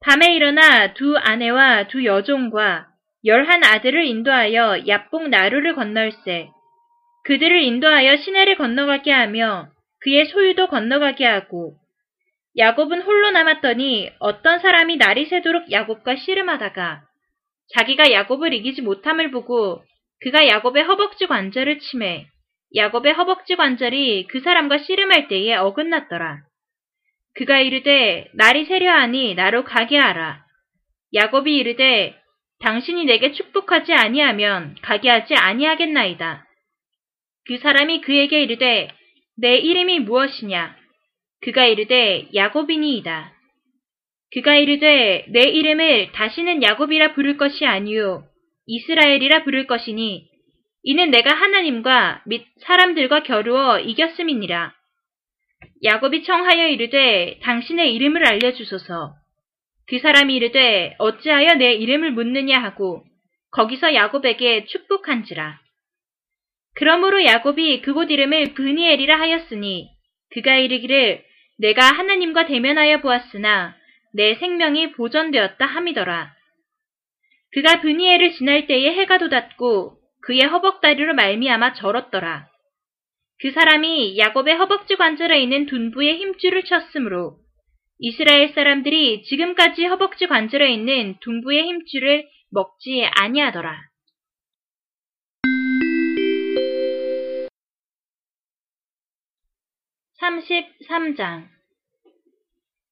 밤에 0.00 0.34
일어나 0.34 0.94
두 0.94 1.16
아내와 1.16 1.88
두 1.88 2.04
여종과 2.04 2.86
열한 3.24 3.64
아들을 3.64 4.04
인도하여 4.06 4.86
야뽕 4.86 5.28
나루를 5.28 5.74
건널세. 5.74 6.50
그들을 7.24 7.62
인도하여 7.62 8.16
시내를 8.16 8.56
건너가게 8.56 9.10
하며 9.10 9.68
그의 10.00 10.26
소유도 10.26 10.68
건너가게 10.68 11.26
하고 11.26 11.74
야곱은 12.56 13.02
홀로 13.02 13.30
남았더니 13.32 14.10
어떤 14.20 14.60
사람이 14.60 14.96
날이 14.96 15.26
새도록 15.26 15.70
야곱과 15.70 16.16
씨름하다가 16.16 17.02
자기가 17.74 18.12
야곱을 18.12 18.54
이기지 18.54 18.82
못함을 18.82 19.30
보고 19.30 19.82
그가 20.20 20.46
야곱의 20.46 20.84
허벅지 20.84 21.26
관절을 21.26 21.80
침해 21.80 22.26
야곱의 22.76 23.12
허벅지 23.14 23.56
관절이 23.56 24.28
그 24.28 24.40
사람과 24.40 24.78
씨름할 24.78 25.28
때에 25.28 25.54
어긋났더라. 25.56 26.47
그가 27.38 27.60
이르되 27.60 28.28
날이 28.34 28.64
세려하니 28.64 29.36
나로 29.36 29.62
가게 29.62 29.96
하라. 29.96 30.44
야곱이 31.14 31.56
이르되 31.56 32.20
당신이 32.58 33.04
내게 33.04 33.30
축복하지 33.30 33.92
아니하면 33.92 34.74
가게 34.82 35.08
하지 35.08 35.34
아니하겠나이다. 35.36 36.44
그 37.46 37.58
사람이 37.58 38.00
그에게 38.00 38.42
이르되 38.42 38.88
내 39.36 39.56
이름이 39.56 40.00
무엇이냐? 40.00 40.76
그가 41.42 41.66
이르되 41.66 42.26
야곱이니이다. 42.34 43.32
그가 44.34 44.56
이르되 44.56 45.26
내 45.28 45.42
이름을 45.42 46.10
다시는 46.10 46.64
야곱이라 46.64 47.14
부를 47.14 47.36
것이 47.36 47.64
아니요 47.64 48.24
이스라엘이라 48.66 49.44
부를 49.44 49.68
것이니 49.68 50.28
이는 50.82 51.10
내가 51.12 51.34
하나님과 51.34 52.22
및 52.26 52.46
사람들과 52.62 53.22
겨루어 53.22 53.78
이겼음이니라. 53.78 54.77
야곱이 55.84 56.24
청하여 56.24 56.68
이르되 56.68 57.38
당신의 57.42 57.94
이름을 57.94 58.26
알려주소서. 58.26 59.14
그 59.86 59.98
사람이 59.98 60.34
이르되 60.34 60.94
어찌하여 60.98 61.54
내 61.54 61.72
이름을 61.74 62.12
묻느냐 62.12 62.58
하고 62.62 63.04
거기서 63.52 63.94
야곱에게 63.94 64.66
축복한지라. 64.66 65.60
그러므로 66.74 67.24
야곱이 67.24 67.82
그곳 67.82 68.10
이름을 68.10 68.54
브니엘이라 68.54 69.18
하였으니 69.18 69.88
그가 70.30 70.56
이르기를 70.56 71.24
내가 71.58 71.82
하나님과 71.82 72.46
대면하여 72.46 73.00
보았으나 73.00 73.74
내 74.14 74.34
생명이 74.36 74.92
보전되었다 74.92 75.64
함이더라. 75.64 76.32
그가 77.52 77.80
브니에를 77.80 78.32
지날 78.32 78.66
때에 78.66 78.92
해가 78.94 79.18
돋았고 79.18 79.96
그의 80.22 80.42
허벅다리로 80.42 81.14
말미암아 81.14 81.74
절었더라. 81.74 82.47
그 83.40 83.52
사람이 83.52 84.18
야곱의 84.18 84.56
허벅지 84.56 84.96
관절에 84.96 85.40
있는 85.40 85.66
둔부에 85.66 86.16
힘줄을 86.16 86.64
쳤으므로 86.64 87.38
이스라엘 88.00 88.52
사람들이 88.52 89.22
지금까지 89.24 89.86
허벅지 89.86 90.26
관절에 90.26 90.72
있는 90.72 91.16
둔부의 91.20 91.62
힘줄을 91.62 92.28
먹지 92.50 93.04
아니하더라. 93.14 93.88
33장 100.20 101.46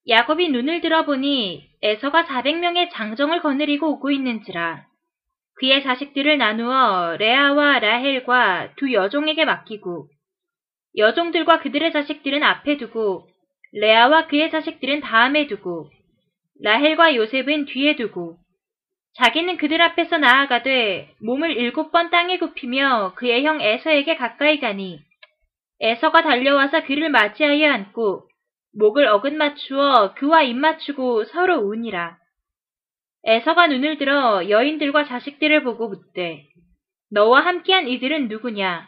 야곱이 0.08 0.50
눈을 0.50 0.80
들어보니 0.80 1.70
에서가 1.82 2.24
400명의 2.24 2.90
장정을 2.92 3.42
거느리고 3.42 3.94
오고 3.94 4.12
있는지라 4.12 4.86
그의 5.54 5.82
자식들을 5.82 6.38
나누어 6.38 7.16
레아와 7.16 7.80
라헬과 7.80 8.74
두 8.76 8.92
여종에게 8.92 9.44
맡기고 9.44 10.08
여종들과 10.96 11.60
그들의 11.60 11.92
자식들은 11.92 12.42
앞에 12.42 12.76
두고 12.78 13.26
레아와 13.72 14.28
그의 14.28 14.50
자식들은 14.50 15.00
다음에 15.00 15.46
두고 15.46 15.90
라헬과 16.62 17.14
요셉은 17.14 17.66
뒤에 17.66 17.96
두고 17.96 18.38
자기는 19.14 19.56
그들 19.56 19.80
앞에서 19.80 20.18
나아가되 20.18 21.14
몸을 21.22 21.56
일곱 21.56 21.90
번 21.90 22.10
땅에 22.10 22.38
굽히며 22.38 23.14
그의 23.16 23.44
형 23.44 23.60
에서에게 23.60 24.16
가까이 24.16 24.60
가니 24.60 25.00
에서가 25.80 26.22
달려와서 26.22 26.84
그를 26.84 27.10
맞이하여 27.10 27.70
안고 27.70 28.26
목을 28.78 29.06
어긋 29.06 29.34
맞추어 29.34 30.14
그와 30.14 30.42
입 30.42 30.56
맞추고 30.56 31.24
서로 31.24 31.60
우니라. 31.60 32.18
에서가 33.24 33.66
눈을 33.68 33.98
들어 33.98 34.48
여인들과 34.48 35.04
자식들을 35.04 35.62
보고 35.64 35.88
묻되 35.88 36.44
너와 37.10 37.40
함께한 37.40 37.88
이들은 37.88 38.28
누구냐? 38.28 38.86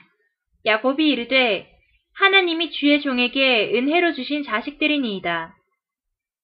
야곱이 0.66 1.08
이르되 1.08 1.77
하나님이 2.18 2.72
주의 2.72 3.00
종에게 3.00 3.70
은혜로 3.74 4.12
주신 4.14 4.42
자식들이니이다. 4.42 5.54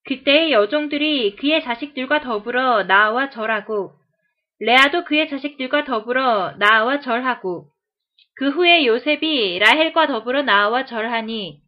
그때의 0.05 0.53
여종들이 0.53 1.35
그의 1.35 1.63
자식들과 1.63 2.21
더불어 2.21 2.83
나와 2.83 3.29
절하고 3.29 3.91
레아도 4.61 5.03
그의 5.03 5.29
자식들과 5.29 5.83
더불어 5.83 6.55
나와 6.57 7.01
절하고 7.01 7.67
그 8.37 8.49
후에 8.51 8.85
요셉이 8.85 9.59
라헬과 9.59 10.07
더불어 10.07 10.43
나와 10.43 10.85
절하니 10.85 11.59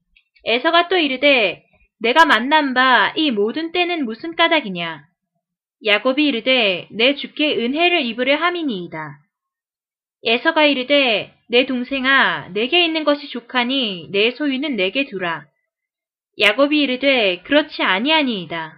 에서가 0.45 0.87
또 0.87 0.97
이르되 0.97 1.63
내가 1.99 2.25
만난 2.25 2.73
바 2.73 3.11
이 3.17 3.31
모든 3.31 3.73
때는 3.73 4.05
무슨 4.05 4.35
까닭이냐 4.35 5.03
야곱이 5.85 6.25
이르되 6.25 6.87
내 6.91 7.15
주께 7.15 7.57
은혜를 7.57 8.03
입으려 8.03 8.37
함이니이다. 8.37 9.19
에서가 10.27 10.65
이르되 10.65 11.33
내 11.49 11.65
동생아 11.65 12.49
내게 12.49 12.83
있는 12.83 13.05
것이 13.05 13.29
족하니 13.29 14.09
내 14.11 14.31
소유는 14.31 14.75
내게 14.75 15.05
두라. 15.05 15.45
야곱이 16.37 16.81
이르되 16.81 17.41
그렇지 17.43 17.81
아니하니이다. 17.81 18.77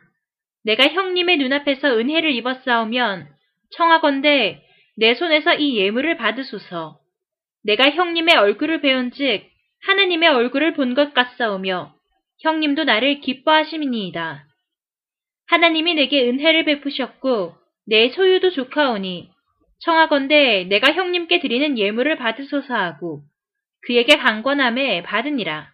내가 0.63 0.87
형님의 0.87 1.37
눈앞에서 1.37 1.97
은혜를 1.97 2.31
입었사오면 2.33 3.27
청하건대 3.71 4.61
내 4.95 5.15
손에서 5.15 5.55
이 5.55 5.77
예물을 5.77 6.17
받으소서. 6.17 6.99
내가 7.63 7.89
형님의 7.89 8.35
얼굴을 8.35 8.81
배운즉 8.81 9.43
하나님의 9.87 10.29
얼굴을 10.29 10.73
본 10.73 10.93
것 10.93 11.15
같사오며 11.15 11.93
형님도 12.41 12.83
나를 12.83 13.21
기뻐하심이니이다. 13.21 14.45
하나님이 15.47 15.95
내게 15.95 16.29
은혜를 16.29 16.65
베푸셨고 16.65 17.55
내 17.87 18.09
소유도 18.09 18.51
좋카오니 18.51 19.31
청하건대 19.79 20.65
내가 20.65 20.91
형님께 20.93 21.39
드리는 21.39 21.77
예물을 21.77 22.17
받으소서 22.17 22.73
하고 22.73 23.23
그에게 23.81 24.17
강권함에 24.17 25.03
받으니라. 25.03 25.69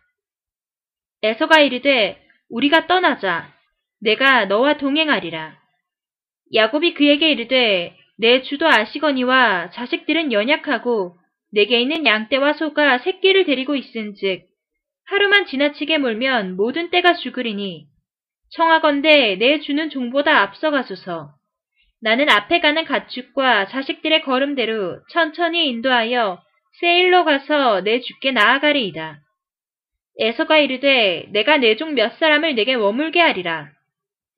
에서가 1.23 1.59
이르되 1.61 2.21
우리가 2.49 2.87
떠나자 2.87 3.51
내가 4.01 4.45
너와 4.45 4.77
동행하리라. 4.77 5.57
야곱이 6.53 6.93
그에게 6.93 7.31
이르되 7.31 7.97
내 8.17 8.43
주도 8.43 8.67
아시거니와 8.67 9.71
자식들은 9.71 10.31
연약하고 10.31 11.17
내게 11.51 11.79
있는 11.81 12.05
양떼와 12.05 12.53
소가 12.53 12.99
새끼를 12.99 13.45
데리고 13.45 13.75
있은즉 13.75 14.45
하루만 15.07 15.45
지나치게 15.45 15.97
몰면 15.97 16.55
모든 16.55 16.89
떼가 16.91 17.13
죽으리니 17.15 17.87
청하건대 18.51 19.35
내 19.37 19.59
주는 19.59 19.89
종보다 19.89 20.41
앞서가소서. 20.41 21.34
나는 22.01 22.29
앞에 22.29 22.59
가는 22.59 22.85
가축과 22.85 23.67
자식들의 23.67 24.21
걸음대로 24.23 24.99
천천히 25.09 25.67
인도하여 25.69 26.41
세일로 26.79 27.25
가서 27.25 27.81
내 27.81 28.01
주께 28.01 28.31
나아가리이다. 28.31 29.19
에서가 30.19 30.57
이르되 30.59 31.27
내가 31.31 31.57
내 31.57 31.75
종 31.75 31.93
몇 31.93 32.17
사람을 32.19 32.55
내게 32.55 32.77
머물게 32.77 33.19
하리라. 33.19 33.69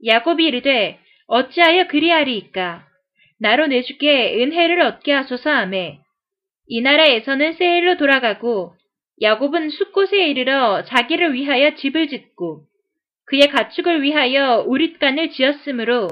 야곱이 0.06 0.46
이르되 0.46 1.00
어찌하여 1.28 1.88
그리하리이까. 1.88 2.86
나로 3.40 3.68
내 3.68 3.84
주께 3.84 4.42
은혜를 4.42 4.82
얻게 4.82 5.12
하소서 5.14 5.50
하매 5.50 6.00
이 6.68 6.82
나라에서는 6.82 7.54
세일로 7.54 7.98
돌아가고 7.98 8.74
야곱은 9.22 9.70
숲곳에 9.70 10.28
이르러 10.28 10.84
자기를 10.86 11.34
위하여 11.34 11.76
집을 11.76 12.08
짓고 12.08 12.64
그의 13.28 13.50
가축을 13.50 14.02
위하여 14.02 14.64
우릿간을 14.66 15.32
지었으므로 15.32 16.08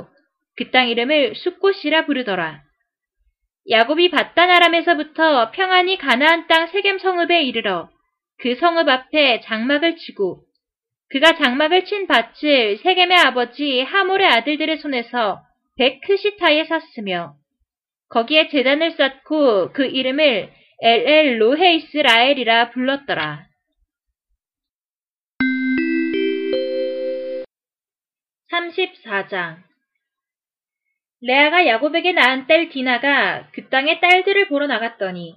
그 0.57 0.71
땅 0.71 0.87
이름을 0.89 1.35
숲곳이라 1.35 2.05
부르더라. 2.05 2.61
야곱이 3.69 4.09
바다나람에서부터 4.09 5.51
평안히 5.51 5.97
가나안 5.97 6.47
땅 6.47 6.67
세겜 6.67 6.99
성읍에 6.99 7.43
이르러 7.43 7.89
그 8.37 8.55
성읍 8.55 8.87
앞에 8.87 9.41
장막을 9.41 9.97
치고 9.97 10.43
그가 11.09 11.33
장막을 11.35 11.85
친 11.85 12.07
밭을 12.07 12.77
세겜의 12.77 13.17
아버지 13.17 13.81
하몰의 13.81 14.27
아들들의 14.27 14.77
손에서 14.77 15.41
백 15.77 16.07
크시타에 16.07 16.65
샀으며 16.65 17.35
거기에 18.09 18.49
제단을 18.49 18.91
쌓고 18.91 19.73
그 19.73 19.85
이름을 19.85 20.51
엘엘로헤이스라엘이라 20.81 22.69
불렀더라. 22.71 23.45
34장 28.51 29.64
레아가 31.27 31.65
야곱에게 31.65 32.11
낳은 32.11 32.45
딸 32.45 32.69
디나가 32.69 33.47
그 33.51 33.67
땅의 33.69 33.99
딸들을 33.99 34.47
보러 34.47 34.67
나갔더니 34.67 35.35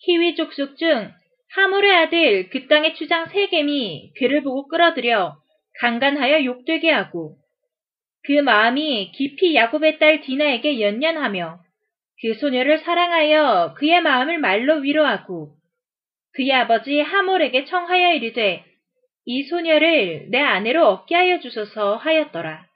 히위 0.00 0.34
족속 0.34 0.76
중 0.76 1.10
하몰의 1.54 1.96
아들 1.96 2.50
그 2.50 2.68
땅의 2.68 2.94
추장 2.94 3.26
세겜이 3.26 4.12
그를 4.18 4.42
보고 4.42 4.68
끌어들여 4.68 5.38
강간하여 5.80 6.44
욕되게 6.44 6.90
하고 6.90 7.36
그 8.24 8.32
마음이 8.32 9.12
깊이 9.12 9.54
야곱의 9.54 9.98
딸 9.98 10.20
디나에게 10.20 10.78
연연하며 10.78 11.58
그 12.20 12.34
소녀를 12.34 12.80
사랑하여 12.80 13.76
그의 13.78 14.02
마음을 14.02 14.38
말로 14.38 14.74
위로하고 14.74 15.54
그의 16.34 16.52
아버지 16.52 17.00
하몰에게 17.00 17.64
청하여 17.64 18.12
이르되 18.12 18.62
이 19.24 19.42
소녀를 19.44 20.26
내 20.28 20.38
아내로 20.38 20.86
얻게 20.86 21.14
하여 21.14 21.40
주소서 21.40 21.96
하였더라. 21.96 22.67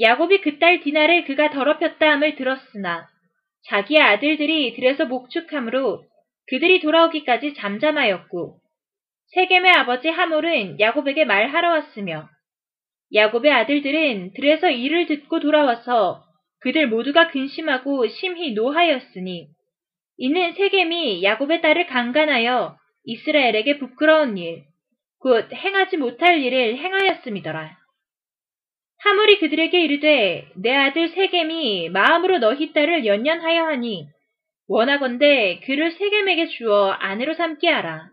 야곱이 0.00 0.40
그 0.40 0.58
딸 0.58 0.80
디나를 0.80 1.24
그가 1.24 1.50
더럽혔다 1.50 2.12
함을 2.12 2.36
들었으나 2.36 3.08
자기의 3.68 4.00
아들들이 4.00 4.74
들에서 4.74 5.06
목축함으로 5.06 6.02
그들이 6.48 6.80
돌아오기까지 6.80 7.54
잠잠하였고 7.54 8.58
세겜의 9.34 9.72
아버지 9.72 10.08
하몰은 10.08 10.80
야곱에게 10.80 11.24
말하러 11.24 11.70
왔으며 11.70 12.28
야곱의 13.14 13.52
아들들은 13.52 14.32
들에서 14.34 14.70
이를 14.70 15.06
듣고 15.06 15.40
돌아와서 15.40 16.24
그들 16.60 16.88
모두가 16.88 17.28
근심하고 17.28 18.08
심히 18.08 18.52
노하였으니 18.52 19.48
이는 20.18 20.52
세겜이 20.54 21.22
야곱의 21.22 21.60
딸을 21.60 21.86
강간하여 21.86 22.76
이스라엘에게 23.04 23.78
부끄러운 23.78 24.38
일, 24.38 24.62
곧 25.18 25.52
행하지 25.52 25.96
못할 25.96 26.40
일을 26.40 26.76
행하였음이더라. 26.78 27.81
하물이 29.02 29.40
그들에게 29.40 29.80
이르되 29.82 30.48
내 30.54 30.72
아들 30.74 31.08
세겜이 31.08 31.88
마음으로 31.88 32.38
너희 32.38 32.72
딸을 32.72 33.04
연연하여 33.04 33.64
하니 33.64 34.06
원하건대 34.68 35.60
그를 35.64 35.90
세겜에게 35.90 36.46
주어 36.46 36.90
아내로 36.90 37.34
삼게 37.34 37.68
하라. 37.68 38.08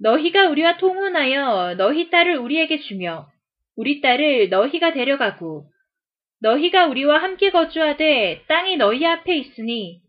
너희가 0.00 0.48
우리와 0.48 0.78
통혼하여 0.78 1.74
너희 1.76 2.08
딸을 2.08 2.38
우리에게 2.38 2.80
주며 2.80 3.26
우리 3.76 4.00
딸을 4.00 4.48
너희가 4.48 4.92
데려가고 4.92 5.66
너희가 6.40 6.86
우리와 6.86 7.22
함께 7.22 7.50
거주하되 7.50 8.44
땅이 8.48 8.78
너희 8.78 9.04
앞에 9.04 9.36
있으니 9.36 10.00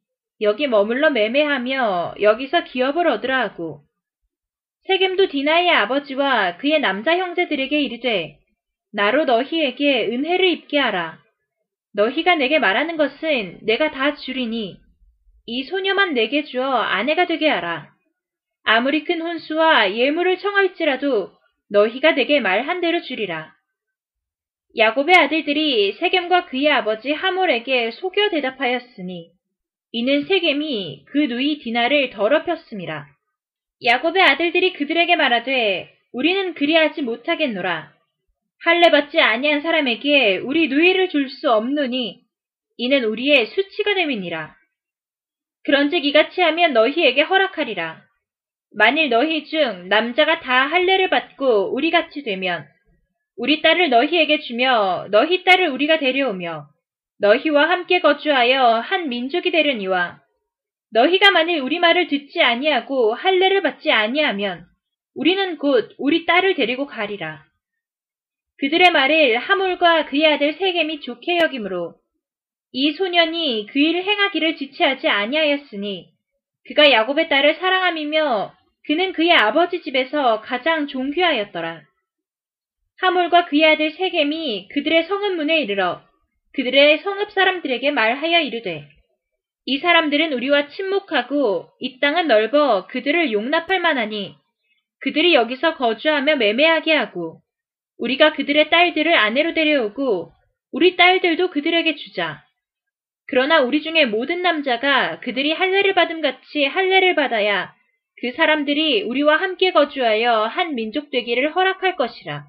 여기 0.41 0.65
머물러 0.67 1.09
매매하며 1.09 2.15
여기서 2.21 2.63
기업을 2.63 3.07
얻으라 3.07 3.41
하고 3.41 3.81
세겜도 4.87 5.27
디나의 5.27 5.69
아버지와 5.71 6.57
그의 6.57 6.79
남자 6.79 7.17
형제들에게 7.17 7.79
이르되 7.81 8.39
나로 8.93 9.25
너희에게 9.25 10.07
은혜를 10.07 10.47
입게 10.49 10.77
하라. 10.77 11.19
너희가 11.95 12.35
내게 12.35 12.59
말하는 12.59 12.95
것은 12.95 13.59
내가 13.63 13.91
다 13.91 14.15
주리니 14.15 14.77
이 15.45 15.63
소녀만 15.63 16.13
내게 16.13 16.43
주어 16.43 16.63
아내가 16.63 17.25
되게 17.25 17.49
하라. 17.49 17.91
아무리 18.63 19.03
큰 19.03 19.21
혼수와 19.21 19.93
예물을 19.93 20.37
청할지라도 20.37 21.31
너희가 21.69 22.11
내게 22.11 22.39
말한 22.39 22.81
대로 22.81 23.01
주리라. 23.01 23.53
야곱의 24.77 25.15
아들들이 25.15 25.93
세겜과 25.93 26.45
그의 26.45 26.69
아버지 26.71 27.11
하몰에게 27.11 27.91
속여 27.91 28.29
대답하였으니 28.29 29.31
이는 29.91 30.25
세겜이 30.25 31.05
그 31.05 31.17
누이 31.17 31.59
디나를 31.59 32.11
더럽혔습니다. 32.11 33.07
야곱의 33.83 34.21
아들들이 34.23 34.73
그들에게 34.73 35.15
말하되 35.15 35.93
우리는 36.13 36.53
그리하지 36.53 37.01
못하겠노라. 37.01 37.93
할례 38.63 38.91
받지 38.91 39.19
아니한 39.19 39.61
사람에게 39.61 40.37
우리 40.37 40.69
누이를 40.69 41.09
줄 41.09 41.29
수 41.29 41.51
없느니 41.51 42.21
이는 42.77 43.03
우리의 43.03 43.47
수치가 43.47 43.93
됨이니라. 43.93 44.55
그런즉 45.65 46.05
이같이 46.05 46.41
하면 46.41 46.73
너희에게 46.73 47.21
허락하리라. 47.21 48.01
만일 48.75 49.09
너희 49.09 49.45
중 49.45 49.89
남자가 49.89 50.39
다 50.39 50.67
할례를 50.67 51.09
받고 51.09 51.73
우리 51.73 51.91
같이 51.91 52.23
되면 52.23 52.65
우리 53.37 53.61
딸을 53.61 53.89
너희에게 53.89 54.39
주며 54.39 55.07
너희 55.11 55.43
딸을 55.43 55.67
우리가 55.69 55.99
데려오며 55.99 56.67
너희와 57.19 57.69
함께 57.69 57.99
거주하여 57.99 58.79
한 58.79 59.09
민족이 59.09 59.51
되려니와 59.51 60.19
너희가 60.93 61.31
만일 61.31 61.59
우리 61.59 61.79
말을 61.79 62.07
듣지 62.07 62.41
아니하고 62.41 63.13
할례를 63.13 63.61
받지 63.61 63.91
아니하면 63.91 64.65
우리는 65.15 65.57
곧 65.57 65.93
우리 65.97 66.25
딸을 66.25 66.55
데리고 66.55 66.85
가리라. 66.85 67.43
그들의 68.63 68.91
말을 68.91 69.39
하물과 69.39 70.05
그의 70.05 70.25
아들 70.25 70.53
세겜이 70.53 71.01
좋게 71.01 71.39
여김으로 71.43 71.95
이 72.71 72.93
소년이 72.93 73.67
그 73.69 73.77
일을 73.77 74.05
행하기를 74.05 74.55
지체하지 74.55 75.09
아니하였으니 75.09 76.07
그가 76.67 76.89
야곱의 76.89 77.27
딸을 77.27 77.55
사랑함이며 77.55 78.53
그는 78.85 79.11
그의 79.11 79.33
아버지 79.33 79.81
집에서 79.81 80.39
가장 80.39 80.87
존귀하였더라. 80.87 81.81
하몰과 83.01 83.47
그의 83.47 83.65
아들 83.65 83.91
세겜이 83.91 84.69
그들의 84.69 85.07
성읍 85.07 85.33
문에 85.33 85.59
이르러 85.59 86.01
그들의 86.53 86.99
성읍 86.99 87.31
사람들에게 87.31 87.91
말하여 87.91 88.39
이르되 88.39 88.87
이 89.65 89.79
사람들은 89.79 90.31
우리와 90.31 90.69
친목하고 90.69 91.67
이 91.81 91.99
땅은 91.99 92.29
넓어 92.29 92.87
그들을 92.87 93.33
용납할 93.33 93.81
만하니 93.81 94.35
그들이 95.01 95.33
여기서 95.33 95.75
거주하며 95.75 96.37
매매하게 96.37 96.93
하고 96.93 97.42
우리가 98.03 98.33
그들의 98.33 98.69
딸들을 98.69 99.15
아내로 99.15 99.53
데려오고 99.53 100.33
우리 100.73 100.97
딸들도 100.97 101.51
그들에게 101.51 101.95
주자. 101.95 102.43
그러나 103.27 103.61
우리 103.61 103.81
중에 103.81 104.05
모든 104.05 104.41
남자가 104.41 105.21
그들이 105.21 105.53
할례를 105.53 105.93
받음 105.93 106.19
같이 106.19 106.65
할례를 106.65 107.15
받아야 107.15 107.73
그 108.19 108.33
사람들이 108.33 109.03
우리와 109.03 109.37
함께 109.37 109.71
거주하여 109.71 110.45
한 110.47 110.75
민족 110.75 111.11
되기를 111.11 111.55
허락할 111.55 111.95
것이라. 111.95 112.45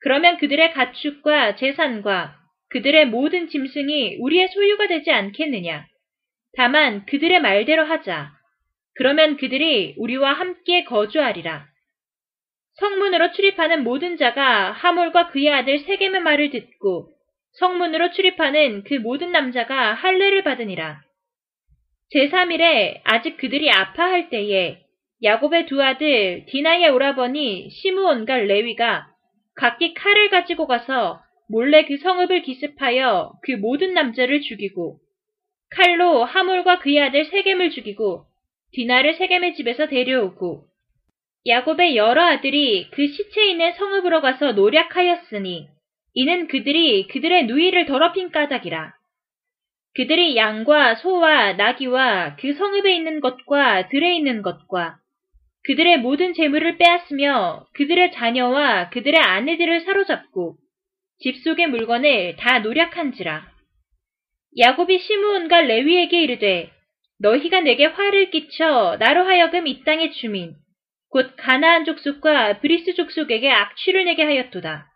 그러면 0.00 0.38
그들의 0.38 0.72
가축과 0.72 1.56
재산과 1.56 2.36
그들의 2.70 3.06
모든 3.08 3.48
짐승이 3.48 4.16
우리의 4.20 4.48
소유가 4.48 4.86
되지 4.86 5.10
않겠느냐. 5.10 5.86
다만 6.56 7.04
그들의 7.04 7.40
말대로 7.40 7.84
하자. 7.84 8.30
그러면 8.94 9.36
그들이 9.36 9.94
우리와 9.98 10.32
함께 10.32 10.84
거주하리라. 10.84 11.66
성문으로 12.74 13.32
출입하는 13.32 13.84
모든 13.84 14.16
자가 14.16 14.72
하몰과 14.72 15.28
그의 15.28 15.50
아들 15.50 15.78
세겜의 15.78 16.20
말을 16.20 16.50
듣고 16.50 17.10
성문으로 17.52 18.10
출입하는 18.10 18.82
그 18.84 18.94
모든 18.94 19.30
남자가 19.30 19.94
할례를 19.94 20.42
받으니라. 20.42 21.02
제3일에 22.12 23.00
아직 23.04 23.36
그들이 23.36 23.70
아파할 23.70 24.28
때에 24.28 24.80
야곱의 25.22 25.66
두 25.66 25.82
아들 25.82 26.44
디나의 26.48 26.90
오라버니 26.90 27.70
시므온과 27.70 28.38
레위가 28.38 29.06
각기 29.56 29.94
칼을 29.94 30.30
가지고 30.30 30.66
가서 30.66 31.22
몰래 31.48 31.84
그 31.84 31.96
성읍을 31.98 32.42
기습하여 32.42 33.32
그 33.42 33.52
모든 33.52 33.94
남자를 33.94 34.40
죽이고 34.40 34.98
칼로 35.70 36.24
하몰과 36.24 36.80
그의 36.80 37.00
아들 37.00 37.24
세겜을 37.24 37.70
죽이고 37.70 38.24
디나를 38.72 39.14
세겜의 39.14 39.54
집에서 39.54 39.86
데려오고 39.86 40.64
야곱의 41.46 41.96
여러 41.96 42.24
아들이 42.24 42.88
그 42.90 43.06
시체 43.06 43.50
있는 43.50 43.72
성읍으로 43.74 44.22
가서 44.22 44.52
노력하였으니 44.52 45.68
이는 46.14 46.48
그들이 46.48 47.06
그들의 47.08 47.46
누이를 47.46 47.84
더럽힌 47.84 48.30
까닭이라. 48.30 48.94
그들이 49.94 50.36
양과 50.36 50.96
소와 50.96 51.52
나귀와 51.52 52.36
그 52.36 52.54
성읍에 52.54 52.94
있는 52.94 53.20
것과 53.20 53.88
들에 53.88 54.16
있는 54.16 54.40
것과 54.40 54.96
그들의 55.66 55.98
모든 55.98 56.32
재물을 56.32 56.78
빼앗으며 56.78 57.66
그들의 57.74 58.12
자녀와 58.12 58.90
그들의 58.90 59.20
아내들을 59.20 59.82
사로잡고 59.82 60.56
집 61.20 61.36
속의 61.36 61.66
물건을 61.68 62.36
다 62.36 62.60
노략한지라. 62.60 63.46
야곱이 64.58 64.98
시므온과 64.98 65.60
레위에게 65.62 66.22
이르되 66.22 66.70
너희가 67.20 67.60
내게 67.60 67.84
화를 67.84 68.30
끼쳐 68.30 68.96
나로 68.98 69.24
하여금 69.24 69.66
이 69.66 69.84
땅의 69.84 70.12
주민 70.12 70.54
곧 71.14 71.36
가나안 71.36 71.84
족속과 71.84 72.58
브리스 72.58 72.94
족속에게 72.94 73.48
악취를 73.48 74.04
내게 74.04 74.24
하였도다. 74.24 74.90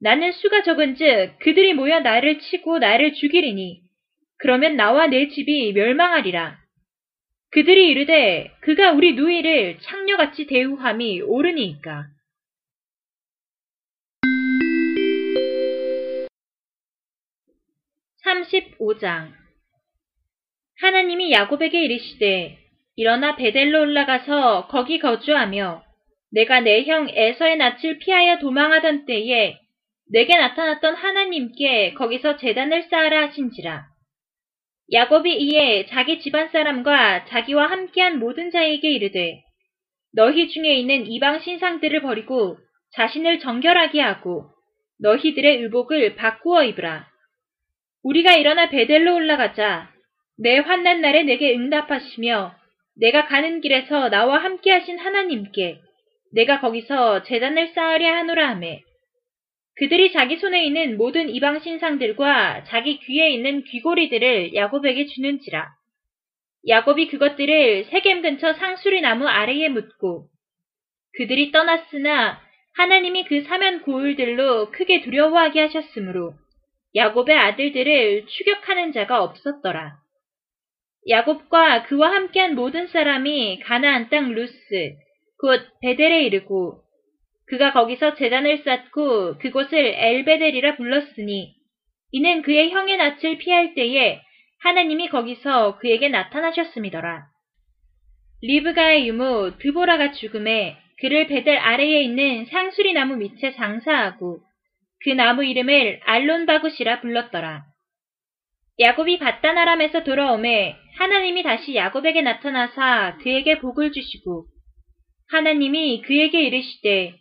나는 0.00 0.32
수가 0.32 0.62
적은즉 0.62 1.38
그들이 1.40 1.74
모여 1.74 2.00
나를 2.00 2.38
치고 2.38 2.78
나를 2.78 3.12
죽이리니 3.12 3.82
그러면 4.38 4.76
나와 4.76 5.06
내 5.06 5.28
집이 5.28 5.74
멸망하리라. 5.74 6.58
그들이 7.50 7.90
이르되 7.90 8.56
그가 8.62 8.92
우리 8.92 9.12
누이를 9.12 9.80
창녀같이 9.80 10.46
대우함이 10.46 11.20
옳으니이까. 11.20 12.06
(35장) 18.24 19.30
하나님이 20.80 21.32
야곱에게 21.32 21.84
이르시되 21.84 22.63
일어나 22.96 23.36
베델로 23.36 23.80
올라가서 23.80 24.68
거기 24.68 24.98
거주하며 24.98 25.82
내가 26.32 26.60
내 26.60 26.84
형 26.84 27.08
에서의 27.10 27.56
낯을 27.56 27.98
피하여 27.98 28.38
도망하던 28.38 29.06
때에 29.06 29.58
내게 30.10 30.36
나타났던 30.36 30.94
하나님께 30.94 31.94
거기서 31.94 32.36
재단을 32.36 32.82
쌓아라 32.84 33.28
하신지라. 33.28 33.84
야곱이 34.92 35.34
이에 35.36 35.86
자기 35.86 36.20
집안 36.20 36.50
사람과 36.50 37.24
자기와 37.26 37.70
함께한 37.70 38.18
모든 38.18 38.50
자에게 38.50 38.90
이르되 38.90 39.40
너희 40.12 40.48
중에 40.48 40.74
있는 40.74 41.06
이방 41.06 41.40
신상들을 41.40 42.02
버리고 42.02 42.58
자신을 42.92 43.40
정결하게 43.40 44.00
하고 44.00 44.50
너희들의 45.00 45.62
의복을 45.62 46.16
바꾸어 46.16 46.62
입으라. 46.64 47.08
우리가 48.02 48.34
일어나 48.34 48.68
베델로 48.68 49.14
올라가자. 49.14 49.90
내 50.38 50.58
환난 50.58 51.00
날에 51.00 51.22
내게 51.22 51.54
응답하시며 51.54 52.54
내가 52.96 53.26
가는 53.26 53.60
길에서 53.60 54.08
나와 54.08 54.38
함께 54.38 54.70
하신 54.70 54.98
하나님께 54.98 55.80
내가 56.32 56.60
거기서 56.60 57.22
재단을 57.24 57.68
쌓으려 57.68 58.14
하노라 58.14 58.50
하매 58.50 58.82
그들이 59.76 60.12
자기 60.12 60.36
손에 60.36 60.64
있는 60.64 60.96
모든 60.96 61.28
이방 61.28 61.60
신상들과 61.60 62.64
자기 62.64 62.98
귀에 63.00 63.30
있는 63.30 63.64
귀고리들을 63.64 64.54
야곱에게 64.54 65.06
주는지라 65.06 65.68
야곱이 66.68 67.08
그것들을 67.08 67.84
세겜 67.84 68.22
근처 68.22 68.52
상수리 68.54 69.00
나무 69.00 69.26
아래에 69.26 69.68
묻고 69.68 70.28
그들이 71.16 71.52
떠났으나 71.52 72.40
하나님이 72.76 73.24
그 73.24 73.42
사면 73.42 73.82
고울들로 73.82 74.70
크게 74.70 75.02
두려워하게 75.02 75.60
하셨으므로 75.60 76.34
야곱의 76.94 77.36
아들들을 77.36 78.26
추격하는 78.26 78.92
자가 78.92 79.22
없었더라. 79.22 79.96
야곱과 81.08 81.84
그와 81.84 82.12
함께한 82.12 82.54
모든 82.54 82.86
사람이 82.86 83.60
가나안 83.60 84.08
땅 84.08 84.32
루스 84.32 84.94
곧 85.38 85.60
베델에 85.82 86.22
이르고 86.22 86.80
그가 87.46 87.72
거기서 87.72 88.14
재단을 88.14 88.58
쌓고 88.58 89.38
그곳을 89.38 89.78
엘베델이라 89.78 90.76
불렀으니 90.76 91.54
이는 92.12 92.42
그의 92.42 92.70
형의 92.70 92.96
낯을 92.96 93.38
피할 93.38 93.74
때에 93.74 94.20
하나님이 94.60 95.08
거기서 95.08 95.78
그에게 95.78 96.08
나타나셨음이더라. 96.08 97.26
리브가의 98.42 99.08
유모 99.08 99.58
드보라가 99.58 100.12
죽음에 100.12 100.78
그를 101.00 101.26
베델 101.26 101.58
아래에 101.58 102.02
있는 102.02 102.46
상수리 102.46 102.94
나무 102.94 103.16
밑에 103.16 103.52
장사하고 103.52 104.40
그 105.02 105.10
나무 105.10 105.44
이름을 105.44 106.00
알론바굿이라 106.04 107.00
불렀더라. 107.00 107.64
야곱이 108.80 109.18
바다나람에서 109.18 110.02
돌아오매 110.04 110.76
하나님이 110.96 111.42
다시 111.42 111.74
야곱에게 111.74 112.22
나타나사 112.22 113.18
그에게 113.22 113.58
복을 113.58 113.92
주시고 113.92 114.46
하나님이 115.30 116.02
그에게 116.02 116.42
이르시되 116.42 117.14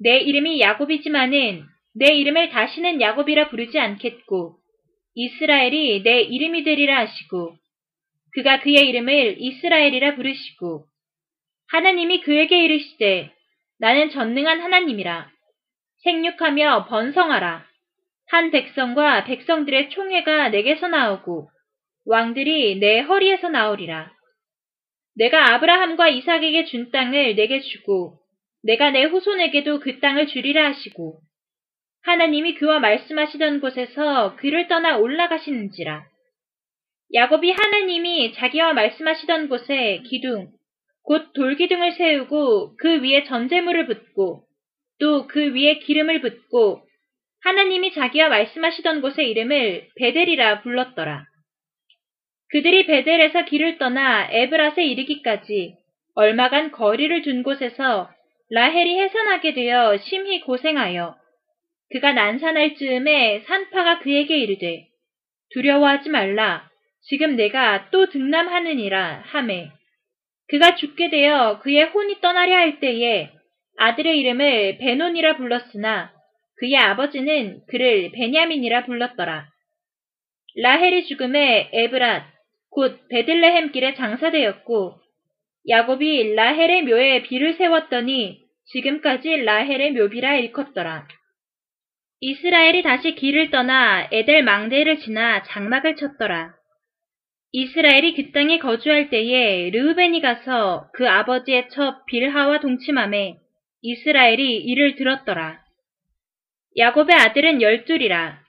내 0.00 0.18
이름이 0.18 0.60
야곱이지만은 0.60 1.64
내 1.94 2.14
이름을 2.14 2.50
다시는 2.50 3.00
야곱이라 3.00 3.48
부르지 3.48 3.78
않겠고 3.78 4.56
이스라엘이 5.14 6.02
내 6.02 6.20
이름이 6.20 6.62
되리라 6.62 6.98
하시고 7.00 7.56
그가 8.34 8.60
그의 8.60 8.88
이름을 8.88 9.36
이스라엘이라 9.38 10.14
부르시고 10.14 10.84
하나님이 11.70 12.20
그에게 12.20 12.64
이르시되 12.64 13.32
나는 13.80 14.10
전능한 14.10 14.60
하나님이라. 14.60 15.30
생육하며 16.02 16.86
번성하라. 16.88 17.64
한 18.30 18.50
백성과 18.50 19.24
백성들의 19.24 19.90
총회가 19.90 20.48
내게서 20.48 20.88
나오고 20.88 21.48
왕들이 22.08 22.78
내 22.80 23.00
허리에서 23.00 23.50
나오리라 23.50 24.10
내가 25.14 25.54
아브라함과 25.54 26.08
이삭에게 26.08 26.64
준 26.64 26.90
땅을 26.90 27.34
내게 27.34 27.60
주고 27.60 28.18
내가 28.62 28.90
내 28.90 29.04
후손에게도 29.04 29.80
그 29.80 30.00
땅을 30.00 30.26
주리라 30.28 30.70
하시고 30.70 31.20
하나님이 32.02 32.54
그와 32.54 32.78
말씀하시던 32.78 33.60
곳에서 33.60 34.36
그를 34.36 34.68
떠나 34.68 34.96
올라가시는지라. 34.96 36.06
야곱이 37.12 37.50
하나님이 37.50 38.32
자기와 38.32 38.72
말씀하시던 38.72 39.48
곳에 39.48 40.02
기둥, 40.06 40.50
곧 41.02 41.32
돌기둥을 41.34 41.92
세우고 41.92 42.76
그 42.76 43.02
위에 43.02 43.24
전제물을 43.24 43.86
붓고 43.86 44.44
또 44.98 45.26
그 45.26 45.54
위에 45.54 45.80
기름을 45.80 46.22
붓고 46.22 46.82
하나님이 47.42 47.92
자기와 47.92 48.30
말씀하시던 48.30 49.02
곳의 49.02 49.30
이름을 49.30 49.88
베델이라 49.96 50.62
불렀더라. 50.62 51.27
그들이 52.50 52.86
베델에서 52.86 53.44
길을 53.44 53.78
떠나 53.78 54.28
에브랏에 54.30 54.78
이르기까지 54.78 55.76
얼마간 56.14 56.72
거리를 56.72 57.22
둔 57.22 57.42
곳에서 57.42 58.10
라헬이 58.50 58.98
해산하게 58.98 59.52
되어 59.54 59.98
심히 59.98 60.40
고생하여 60.40 61.16
그가 61.90 62.12
난산할 62.12 62.76
즈음에 62.76 63.40
산파가 63.40 64.00
그에게 64.00 64.38
이르되 64.38 64.86
두려워하지 65.50 66.08
말라 66.08 66.68
지금 67.02 67.36
내가 67.36 67.90
또 67.90 68.08
등남하느니라 68.08 69.22
하매 69.26 69.70
그가 70.48 70.76
죽게 70.76 71.10
되어 71.10 71.60
그의 71.60 71.84
혼이 71.84 72.20
떠나려 72.20 72.56
할 72.56 72.80
때에 72.80 73.30
아들의 73.76 74.18
이름을 74.18 74.78
베논이라 74.78 75.36
불렀으나 75.36 76.12
그의 76.58 76.76
아버지는 76.76 77.60
그를 77.68 78.10
베냐민이라 78.12 78.84
불렀더라. 78.84 79.46
라헬이 80.56 81.06
죽음에 81.06 81.70
에브랏 81.72 82.37
곧 82.70 83.08
베들레헴 83.08 83.72
길에 83.72 83.94
장사되었고 83.94 85.00
야곱이 85.68 86.34
라헬의 86.34 86.82
묘에 86.84 87.22
비를 87.22 87.54
세웠더니 87.54 88.40
지금까지 88.66 89.44
라헬의 89.44 89.92
묘비라 89.92 90.36
일컫더라. 90.36 91.08
이스라엘이 92.20 92.82
다시 92.82 93.14
길을 93.14 93.50
떠나 93.50 94.08
에델 94.10 94.42
망대를 94.42 94.98
지나 94.98 95.42
장막을 95.44 95.96
쳤더라. 95.96 96.54
이스라엘이 97.52 98.14
그 98.14 98.32
땅에 98.32 98.58
거주할 98.58 99.08
때에 99.08 99.70
르우벤이 99.70 100.20
가서 100.20 100.90
그 100.92 101.08
아버지의 101.08 101.70
첩 101.70 102.04
빌하와 102.06 102.60
동침함에 102.60 103.36
이스라엘이 103.82 104.56
이를 104.58 104.96
들었더라. 104.96 105.62
야곱의 106.76 107.14
아들은 107.14 107.62
열둘이라. 107.62 108.40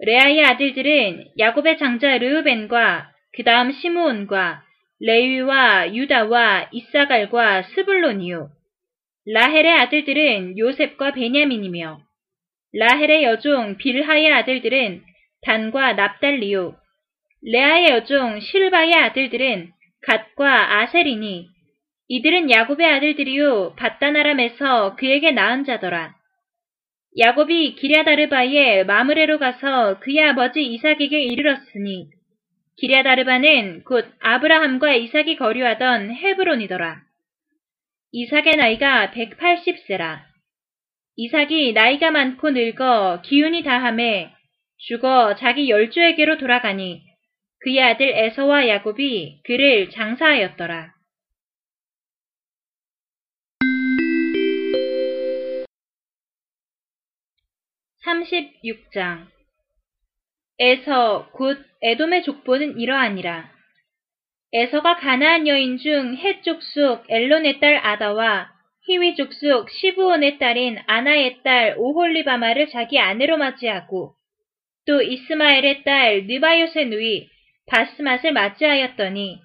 레아의 0.00 0.44
아들들은 0.44 1.24
야곱의 1.38 1.78
장자 1.78 2.18
르우벤과 2.18 3.10
그 3.34 3.44
다음 3.44 3.72
시므온과 3.72 4.62
레위와 5.00 5.94
유다와 5.94 6.68
이사갈과 6.72 7.62
스불론이요. 7.62 8.50
라헬의 9.26 9.72
아들들은 9.72 10.58
요셉과 10.58 11.12
베냐민이며 11.12 12.00
라헬의 12.72 13.22
여종 13.24 13.76
빌하의 13.76 14.32
아들들은 14.32 15.02
단과 15.42 15.92
납달리요. 15.92 16.76
레아의 17.42 17.90
여종 17.90 18.40
실바의 18.40 18.94
아들들은 18.94 19.70
갓과 20.02 20.80
아셀이니 20.80 21.48
이들은 22.08 22.50
야곱의 22.50 22.86
아들들이요 22.86 23.74
바다나람에서 23.76 24.96
그에게 24.96 25.30
낳은 25.30 25.64
자더라. 25.64 26.14
야곱이 27.18 27.74
기랴다르바의 27.76 28.86
마므레로 28.86 29.38
가서 29.38 30.00
그의 30.00 30.22
아버지 30.22 30.64
이삭에게 30.64 31.20
이르렀으니 31.22 32.08
기랴다르바는 32.78 33.82
곧 33.82 34.06
아브라함과 34.20 34.94
이삭이 34.94 35.36
거류하던 35.36 36.14
헤브론이더라. 36.14 37.02
이삭의 38.12 38.56
나이가 38.56 39.10
180세라. 39.10 40.20
이삭이 41.16 41.72
나이가 41.72 42.12
많고 42.12 42.50
늙어 42.50 43.20
기운이 43.22 43.64
다함에 43.64 44.32
죽어 44.76 45.34
자기 45.34 45.68
열주에게로 45.68 46.38
돌아가니 46.38 47.02
그의 47.60 47.82
아들 47.82 48.10
에서와 48.14 48.68
야곱이 48.68 49.40
그를 49.42 49.90
장사하였더라. 49.90 50.94
(36장) 58.04 59.37
에서 60.60 61.28
곧 61.32 61.64
에돔의 61.82 62.24
족보는 62.24 62.80
이러하니라. 62.80 63.48
에서가 64.52 64.96
가나안 64.96 65.46
여인 65.46 65.78
중 65.78 66.16
해족 66.16 66.62
속 66.62 67.04
엘론의 67.08 67.60
딸 67.60 67.76
아다와 67.76 68.50
히위 68.86 69.14
족 69.14 69.32
속 69.34 69.70
시브온의 69.70 70.38
딸인 70.38 70.78
아나의 70.86 71.42
딸 71.44 71.74
오홀리바마를 71.76 72.70
자기 72.70 72.98
아내로 72.98 73.36
맞이하고 73.36 74.14
또 74.86 75.02
이스마엘의 75.02 75.84
딸 75.84 76.26
느바요의 76.26 76.86
누이 76.86 77.28
바스맛을 77.66 78.32
맞이하였더니 78.32 79.40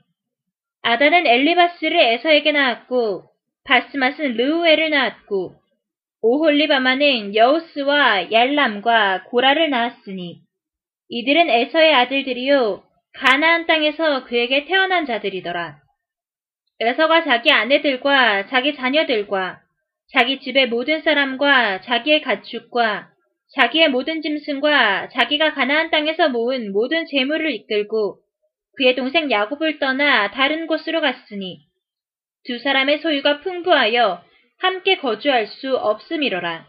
아다는 0.81 1.27
엘리바스를 1.27 1.99
에서에게 1.99 2.53
낳았고 2.53 3.25
바스맛은 3.65 4.37
르우엘을 4.37 4.89
낳았고 4.89 5.55
오홀리바마는 6.21 7.35
여우스와 7.35 8.31
얄람과 8.31 9.25
고라를 9.25 9.69
낳았으니 9.69 10.39
이들은 11.15 11.47
에서의 11.47 11.93
아들들이요 11.93 12.81
가나안 13.13 13.67
땅에서 13.67 14.23
그에게 14.23 14.65
태어난 14.65 15.05
자들이더라. 15.05 15.77
에서가 16.79 17.23
자기 17.23 17.51
아내들과 17.51 18.47
자기 18.47 18.73
자녀들과 18.73 19.59
자기 20.11 20.39
집의 20.39 20.69
모든 20.69 21.03
사람과 21.03 21.81
자기의 21.81 22.23
가축과 22.23 23.09
자기의 23.53 23.89
모든 23.89 24.23
짐승과 24.23 25.09
자기가 25.09 25.53
가나안 25.53 25.91
땅에서 25.91 26.29
모은 26.29 26.73
모든 26.73 27.05
재물을 27.05 27.51
이끌고 27.51 28.17
그의 28.77 28.95
동생 28.95 29.29
야곱을 29.29 29.77
떠나 29.77 30.31
다른 30.31 30.65
곳으로 30.65 30.99
갔으니 30.99 31.59
두 32.45 32.57
사람의 32.57 33.01
소유가 33.01 33.39
풍부하여 33.41 34.23
함께 34.57 34.97
거주할 34.97 35.45
수 35.45 35.77
없음이로라. 35.77 36.65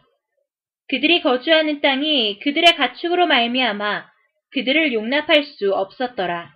그들이 0.90 1.22
거주하는 1.22 1.80
땅이 1.80 2.40
그들의 2.40 2.76
가축으로 2.76 3.26
말미암아 3.26 4.12
그들을 4.54 4.92
용납할 4.92 5.44
수 5.44 5.74
없었더라. 5.74 6.52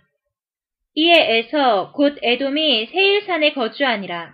이에 0.94 1.38
에서 1.38 1.92
곧 1.94 2.18
에돔이 2.22 2.86
세일산에 2.86 3.52
거주하니라. 3.52 4.32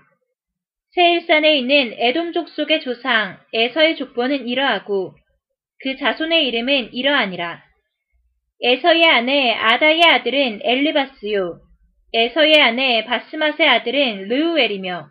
세일산에 0.95 1.57
있는 1.59 1.95
에돔 1.99 2.33
족 2.33 2.49
속의 2.49 2.83
조상 2.83 3.39
에서의 3.53 3.97
족보는 3.97 4.47
이러하고 4.47 5.15
그 5.83 5.97
자손의 5.97 6.47
이름은 6.47 6.95
이러하니라. 6.95 7.63
에서의 8.63 9.05
아내 9.05 9.53
아다의 9.53 10.03
아들은 10.03 10.61
엘리바스요. 10.63 11.59
에서의 12.15 12.61
아내 12.61 13.05
바스맛의 13.05 13.69
아들은 13.69 14.29
르우엘이며 14.29 15.09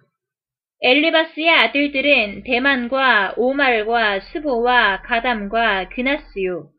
엘리바스의 0.81 1.49
아들들은 1.49 2.43
대만과 2.43 3.33
오말과 3.37 4.21
스보와 4.21 5.01
가담과 5.01 5.89
그나스요. 5.89 6.72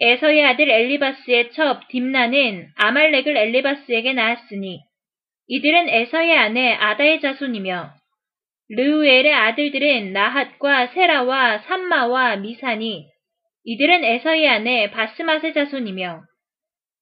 에서의 0.00 0.44
아들 0.44 0.68
엘리바스의 0.70 1.52
첩 1.52 1.88
딥나는 1.88 2.66
아말렉을 2.76 3.36
엘리바스에게 3.36 4.12
낳았으니 4.12 4.80
이들은 5.46 5.88
에서의 5.88 6.36
아내 6.36 6.72
아다의 6.72 7.20
자손이며 7.20 7.90
르우엘의 8.70 9.32
아들들은 9.32 10.12
나핫과 10.12 10.88
세라와 10.88 11.58
삼마와 11.58 12.36
미산이 12.36 13.06
이들은 13.64 14.04
에서의 14.04 14.48
아내 14.48 14.90
바스맛의 14.90 15.54
자손이며 15.54 16.22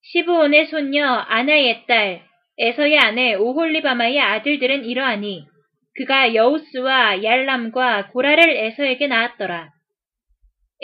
시브온의 0.03 0.67
손녀 0.67 1.07
아나의 1.07 1.87
딸 1.87 2.23
에서의 2.59 2.99
아내 2.99 3.35
오홀리바마의 3.35 4.21
아들들은 4.21 4.85
이러하니 4.85 5.47
그가 5.95 6.35
여우스와 6.35 7.23
얄람과 7.23 8.09
고라를 8.09 8.51
에서에게 8.51 9.07
낳았더라. 9.07 9.71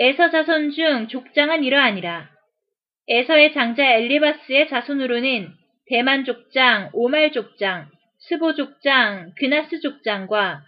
에서 0.00 0.30
자손 0.30 0.70
중 0.70 1.08
족장은 1.08 1.64
이러하니라. 1.64 2.28
에서의 3.08 3.52
장자 3.52 3.84
엘리바스의 3.84 4.68
자손으로는 4.68 5.48
대만 5.87 6.24
족장, 6.24 6.90
오말 6.92 7.32
족장, 7.32 7.88
스보 8.20 8.54
족장, 8.54 9.32
그나스 9.37 9.80
족장과 9.80 10.62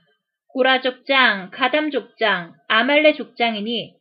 고라 0.48 0.80
족장, 0.80 1.50
가담 1.52 1.92
족장, 1.92 2.54
아말레 2.66 3.14
족장이니 3.14 3.94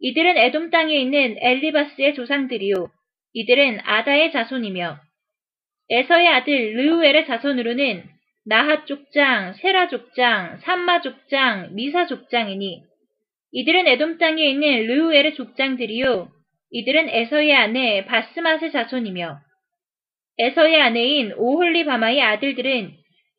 이들은 0.00 0.36
에돔 0.36 0.70
땅에 0.70 0.94
있는 0.94 1.36
엘리바스의 1.38 2.14
조상들이요 2.14 2.90
이들은 3.32 3.80
아다의 3.82 4.30
자손이며 4.32 4.98
에서의 5.88 6.28
아들 6.28 6.74
르우엘의 6.74 7.26
자손으로는 7.26 8.04
나핫 8.44 8.86
족장, 8.86 9.54
세라 9.54 9.88
족장, 9.88 10.58
삼마 10.58 11.00
족장, 11.00 11.74
미사 11.74 12.06
족장이니 12.06 12.82
이들은 13.52 13.86
에돔 13.88 14.18
땅에 14.18 14.44
있는 14.44 14.86
르우엘의 14.86 15.34
족장들이요 15.34 16.28
이들은 16.70 17.08
에서의 17.08 17.54
아내 17.54 18.04
바스맛의 18.04 18.72
자손이며 18.72 19.38
에서의 20.38 20.80
아내인 20.80 21.32
오홀리바마의 21.36 22.20
아들들은 22.22 22.92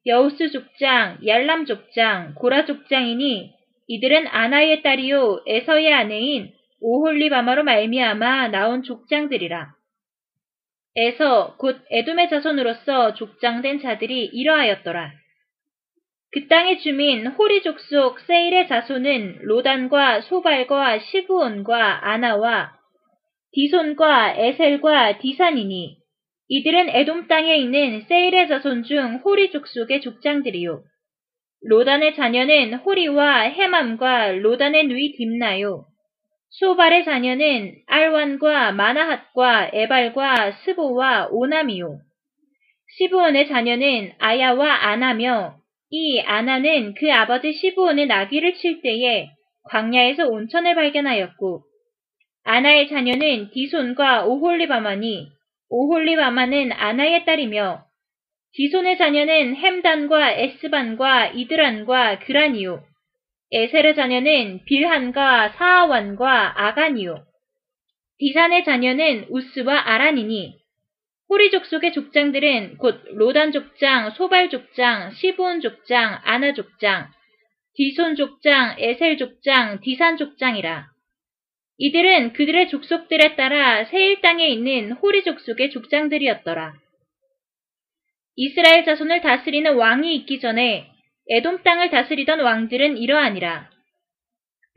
여우스 0.07 0.49
족장, 0.51 1.19
얄람 1.25 1.65
족장, 1.65 2.33
고라 2.35 2.65
족장이니 2.65 3.51
이들은 3.87 4.27
아나의 4.27 4.81
딸이요 4.81 5.43
에서의 5.45 5.93
아내인 5.93 6.53
오홀리바마로 6.79 7.63
말미암아 7.63 8.49
나온 8.49 8.83
족장들이라. 8.83 9.73
에서 10.95 11.55
곧 11.57 11.79
에돔의 11.91 12.29
자손으로서 12.29 13.13
족장된 13.13 13.81
자들이 13.81 14.25
이러하였더라. 14.25 15.11
그 16.37 16.47
땅의 16.47 16.81
주민 16.81 17.25
호리 17.25 17.63
족속 17.63 18.19
세일의 18.19 18.67
자손은 18.67 19.39
로단과 19.41 20.21
소발과 20.21 20.99
시브온과 20.99 22.11
아나와 22.11 22.73
디손과 23.53 24.35
에셀과 24.37 25.17
디산이니 25.17 25.97
이들은 26.49 26.89
에돔 26.89 27.27
땅에 27.27 27.55
있는 27.55 28.03
세일의 28.07 28.49
자손 28.49 28.83
중 28.83 29.15
호리 29.25 29.49
족속의 29.49 30.01
족장들이요. 30.01 30.83
로단의 31.69 32.13
자녀는 32.13 32.75
호리와 32.75 33.39
해맘과 33.39 34.33
로단의 34.33 34.85
누이 34.89 35.13
딥나요. 35.13 35.85
소발의 36.51 37.03
자녀는 37.03 37.77
알완과 37.87 38.73
마나핫과 38.73 39.71
에발과 39.73 40.51
스보와 40.51 41.29
오남이요. 41.31 41.97
시브온의 42.99 43.47
자녀는 43.47 44.11
아야와 44.19 44.87
아나며 44.87 45.57
이 45.89 46.19
아나는 46.19 46.93
그 46.95 47.11
아버지 47.11 47.53
시브온의 47.53 48.07
나귀를 48.07 48.55
칠 48.55 48.81
때에 48.81 49.29
광야에서 49.69 50.27
온천을 50.27 50.75
발견하였고 50.75 51.63
아나의 52.43 52.89
자녀는 52.89 53.51
디손과 53.51 54.25
오홀리바마니 54.25 55.29
오홀리바마는 55.69 56.71
아나의 56.71 57.25
딸이며 57.25 57.83
디손의 58.53 58.97
자녀는 58.97 59.55
햄단과 59.55 60.31
에스반과 60.31 61.27
이드란과 61.27 62.19
그란이요. 62.19 62.83
에셀의 63.51 63.95
자녀는 63.95 64.65
빌한과 64.65 65.49
사하완과 65.49 66.65
아간이요. 66.65 67.23
디산의 68.19 68.63
자녀는 68.65 69.27
우스와 69.29 69.89
아란이니 69.89 70.55
호리 71.29 71.51
족속의 71.51 71.91
족장들은 71.93 72.77
곧 72.77 73.01
로단 73.11 73.51
족장, 73.51 74.11
소발 74.11 74.49
족장, 74.49 75.11
시브온 75.11 75.59
족장, 75.59 76.19
아나 76.23 76.53
족장, 76.53 77.09
디손 77.75 78.15
족장, 78.15 78.75
에셀 78.79 79.17
족장, 79.17 79.81
디산 79.81 80.17
족장이라. 80.17 80.87
이들은 81.79 82.33
그들의 82.33 82.69
족속들에 82.69 83.35
따라 83.35 83.85
세일 83.85 84.21
땅에 84.21 84.47
있는 84.47 84.93
호리 84.93 85.23
족속의 85.23 85.69
족장들이었더라. 85.71 86.73
이스라엘 88.35 88.85
자손을 88.85 89.21
다스리는 89.21 89.75
왕이 89.75 90.15
있기 90.15 90.39
전에 90.39 90.89
에돔 91.29 91.63
땅을 91.63 91.89
다스리던 91.89 92.39
왕들은 92.39 92.97
이러하니라. 92.97 93.69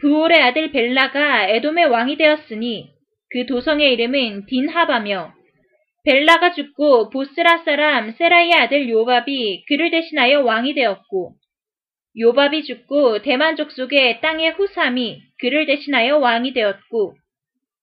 부올의 0.00 0.42
아들 0.42 0.72
벨라가 0.72 1.46
에돔의 1.46 1.86
왕이 1.86 2.16
되었으니 2.16 2.90
그 3.30 3.46
도성의 3.46 3.92
이름은 3.92 4.46
딘하바며 4.46 5.39
벨라가 6.04 6.52
죽고 6.52 7.10
보스라 7.10 7.58
사람 7.58 8.12
세라이의 8.12 8.54
아들 8.54 8.88
요밥이 8.88 9.64
그를 9.66 9.90
대신하여 9.90 10.42
왕이 10.42 10.74
되었고 10.74 11.34
요밥이 12.18 12.64
죽고 12.64 13.22
대만 13.22 13.56
족 13.56 13.70
속의 13.70 14.20
땅의 14.20 14.52
후삼이 14.52 15.20
그를 15.38 15.66
대신하여 15.66 16.18
왕이 16.18 16.54
되었고 16.54 17.14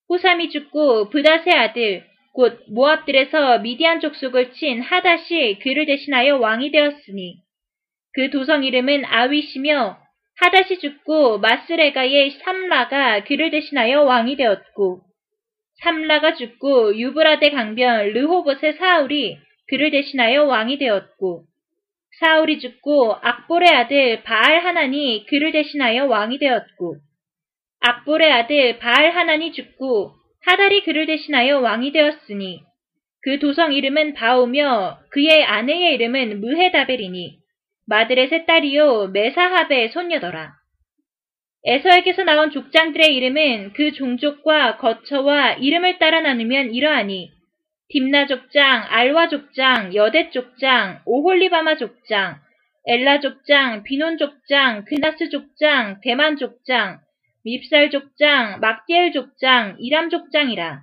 후삼이 0.10 0.50
죽고 0.50 1.10
브닷의 1.10 1.54
아들 1.54 2.04
곧 2.34 2.60
모압들에서 2.70 3.60
미디안 3.60 4.00
족속을 4.00 4.54
친 4.54 4.82
하닷이 4.82 5.60
그를 5.60 5.86
대신하여 5.86 6.38
왕이 6.38 6.72
되었으니 6.72 7.38
그 8.14 8.30
도성 8.30 8.64
이름은 8.64 9.06
아윗이며 9.06 9.98
하닷이 10.40 10.80
죽고 10.80 11.40
마스레가의 11.40 12.32
삼라가 12.32 13.24
그를 13.24 13.50
대신하여 13.50 14.04
왕이 14.04 14.36
되었고 14.36 15.07
삼라가 15.84 16.36
죽고 16.36 16.98
유브라데 16.98 17.52
강변 17.52 18.14
르호봇의 18.14 18.74
사울이 18.74 19.38
그를 19.68 19.92
대신하여 19.92 20.46
왕이 20.46 20.78
되었고 20.78 21.44
사울이 22.20 22.60
죽고 22.60 23.16
악볼의 23.22 23.70
아들 23.70 24.24
바알 24.24 24.60
하나니 24.60 25.26
그를 25.30 25.52
대신하여 25.52 26.06
왕이 26.06 26.40
되었고 26.40 26.96
악볼의 27.82 28.32
아들 28.32 28.80
바알 28.80 29.12
하나니 29.12 29.52
죽고 29.54 30.14
하달이 30.46 30.84
그를 30.84 31.06
대신하여 31.06 31.60
왕이 31.60 31.92
되었으니 31.92 32.62
그 33.22 33.40
도성 33.40 33.74
이름은 33.74 34.14
바오며 34.14 35.00
그의 35.12 35.44
아내의 35.44 35.96
이름은 35.96 36.40
무헤다벨이니 36.42 37.38
마드렛의 37.88 38.46
딸이요 38.46 39.10
메사하베의 39.10 39.90
손녀더라. 39.90 40.54
에서에게서 41.66 42.24
나온 42.24 42.52
족장들의 42.52 43.16
이름은 43.16 43.74
그 43.74 43.92
종족과 43.92 44.78
거처와 44.78 45.54
이름을 45.54 46.00
따라 46.00 46.22
나누면 46.22 46.74
이러하니 46.74 47.32
딥나 47.90 48.28
족장, 48.28 48.86
알와 48.90 49.30
족장, 49.30 49.96
여대 49.96 50.30
족장, 50.30 51.02
오홀리바마 51.06 51.78
족장, 51.78 52.38
엘라 52.86 53.20
족장, 53.20 53.84
비논 53.84 54.18
족장, 54.18 54.86
그나스 54.86 55.30
족장, 55.30 56.00
대만 56.02 56.38
족장, 56.38 57.00
밉살 57.44 57.92
족장, 57.92 58.60
막디엘 58.60 59.14
족장, 59.14 59.78
이람 59.80 60.10
족장이라. 60.10 60.82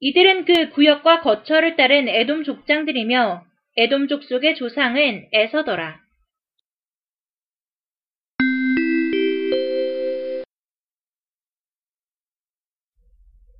이들은 0.00 0.44
그 0.44 0.70
구역과 0.70 1.20
거처를 1.20 1.76
따른 1.76 2.08
에돔 2.08 2.44
족장들이며 2.44 3.44
에돔 3.76 4.08
족 4.08 4.24
속의 4.24 4.56
조상은 4.56 5.28
에서더라. 5.32 6.05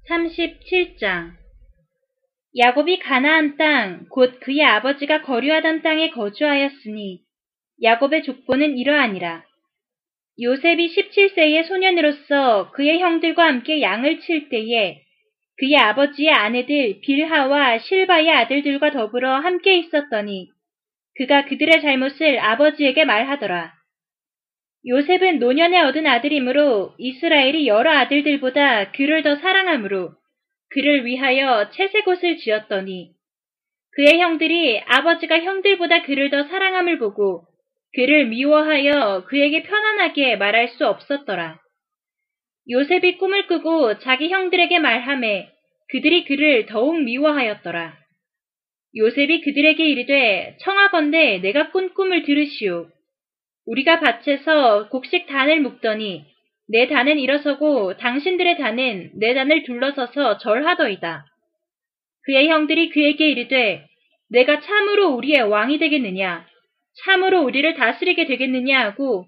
37장 0.08 1.32
야곱이 2.56 3.00
가나안 3.00 3.56
땅, 3.56 4.06
곧 4.08 4.40
그의 4.40 4.62
아버지가 4.62 5.22
거류하던 5.22 5.82
땅에 5.82 6.10
거주하였으니 6.10 7.20
야곱의 7.82 8.22
족보는 8.22 8.78
이러하니라. 8.78 9.44
요셉이 10.40 10.94
17세의 10.94 11.64
소년으로서 11.64 12.70
그의 12.72 13.00
형들과 13.00 13.46
함께 13.46 13.82
양을 13.82 14.20
칠 14.20 14.48
때에 14.48 15.02
그의 15.58 15.76
아버지의 15.76 16.30
아내들 16.30 17.00
빌하와 17.02 17.78
실바의 17.78 18.30
아들들과 18.30 18.92
더불어 18.92 19.34
함께 19.38 19.76
있었더니 19.78 20.48
그가 21.16 21.46
그들의 21.46 21.80
잘못을 21.80 22.38
아버지에게 22.38 23.04
말하더라. 23.04 23.75
요셉은 24.88 25.40
노년에 25.40 25.80
얻은 25.80 26.06
아들이므로 26.06 26.94
이스라엘이 26.98 27.66
여러 27.66 27.90
아들들보다 27.90 28.92
그를 28.92 29.22
더 29.22 29.34
사랑하므로 29.36 30.12
그를 30.70 31.04
위하여 31.04 31.70
채색옷을 31.70 32.36
지었더니 32.36 33.10
그의 33.92 34.20
형들이 34.20 34.80
아버지가 34.86 35.40
형들보다 35.40 36.02
그를 36.02 36.30
더 36.30 36.44
사랑함을 36.44 36.98
보고 36.98 37.46
그를 37.94 38.26
미워하여 38.26 39.24
그에게 39.26 39.62
편안하게 39.62 40.36
말할 40.36 40.68
수 40.68 40.86
없었더라. 40.86 41.58
요셉이 42.68 43.18
꿈을 43.18 43.46
꾸고 43.46 43.98
자기 44.00 44.28
형들에게 44.28 44.78
말함에 44.78 45.50
그들이 45.88 46.24
그를 46.26 46.66
더욱 46.66 47.02
미워하였더라. 47.02 47.96
요셉이 48.96 49.40
그들에게 49.40 49.84
이르되 49.84 50.56
청하건대 50.60 51.38
내가 51.38 51.70
꾼 51.70 51.92
꿈을 51.94 52.22
들으시오. 52.22 52.88
우리가 53.66 54.00
밭에서 54.00 54.88
곡식 54.88 55.26
단을 55.26 55.60
묶더니 55.60 56.24
내 56.68 56.88
단은 56.88 57.18
일어서고 57.18 57.96
당신들의 57.96 58.58
단은 58.58 59.12
내 59.14 59.34
단을 59.34 59.62
둘러서서 59.64 60.38
절하더이다. 60.38 61.24
그의 62.24 62.48
형들이 62.48 62.90
그에게 62.90 63.28
이르되 63.28 63.86
내가 64.30 64.60
참으로 64.60 65.10
우리의 65.10 65.42
왕이 65.42 65.78
되겠느냐 65.78 66.46
참으로 67.04 67.42
우리를 67.42 67.74
다스리게 67.74 68.26
되겠느냐 68.26 68.80
하고 68.80 69.26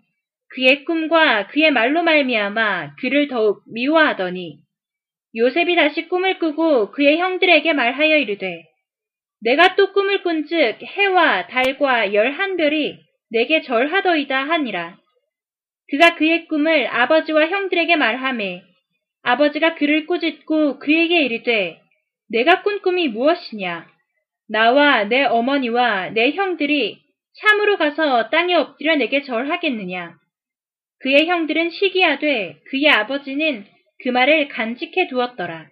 그의 0.50 0.84
꿈과 0.84 1.48
그의 1.48 1.70
말로 1.70 2.02
말미암아 2.02 2.96
그를 2.96 3.28
더욱 3.28 3.62
미워하더니 3.72 4.58
요셉이 5.36 5.76
다시 5.76 6.08
꿈을 6.08 6.38
꾸고 6.38 6.90
그의 6.90 7.18
형들에게 7.18 7.72
말하여 7.72 8.16
이르되 8.16 8.64
내가 9.42 9.76
또 9.76 9.92
꿈을 9.92 10.22
꾼즉 10.22 10.82
해와 10.82 11.46
달과 11.46 12.14
열한 12.14 12.56
별이 12.56 13.07
내게 13.30 13.62
절하더이다 13.62 14.44
하니라. 14.44 14.96
그가 15.90 16.16
그의 16.16 16.46
꿈을 16.48 16.86
아버지와 16.86 17.48
형들에게 17.48 17.96
말하매 17.96 18.62
아버지가 19.22 19.74
그를 19.74 20.06
꾸짖고 20.06 20.78
그에게 20.78 21.22
이르되 21.22 21.80
내가 22.30 22.62
꾼 22.62 22.80
꿈이 22.82 23.08
무엇이냐 23.08 23.86
나와 24.48 25.04
내 25.04 25.24
어머니와 25.24 26.10
내 26.10 26.32
형들이 26.32 26.98
참으로 27.40 27.76
가서 27.78 28.28
땅에 28.30 28.54
엎드려 28.54 28.96
내게 28.96 29.22
절하겠느냐 29.22 30.18
그의 31.00 31.26
형들은 31.26 31.70
시기하되 31.70 32.60
그의 32.70 32.88
아버지는 32.88 33.64
그 34.02 34.08
말을 34.08 34.48
간직해 34.48 35.08
두었더라. 35.08 35.68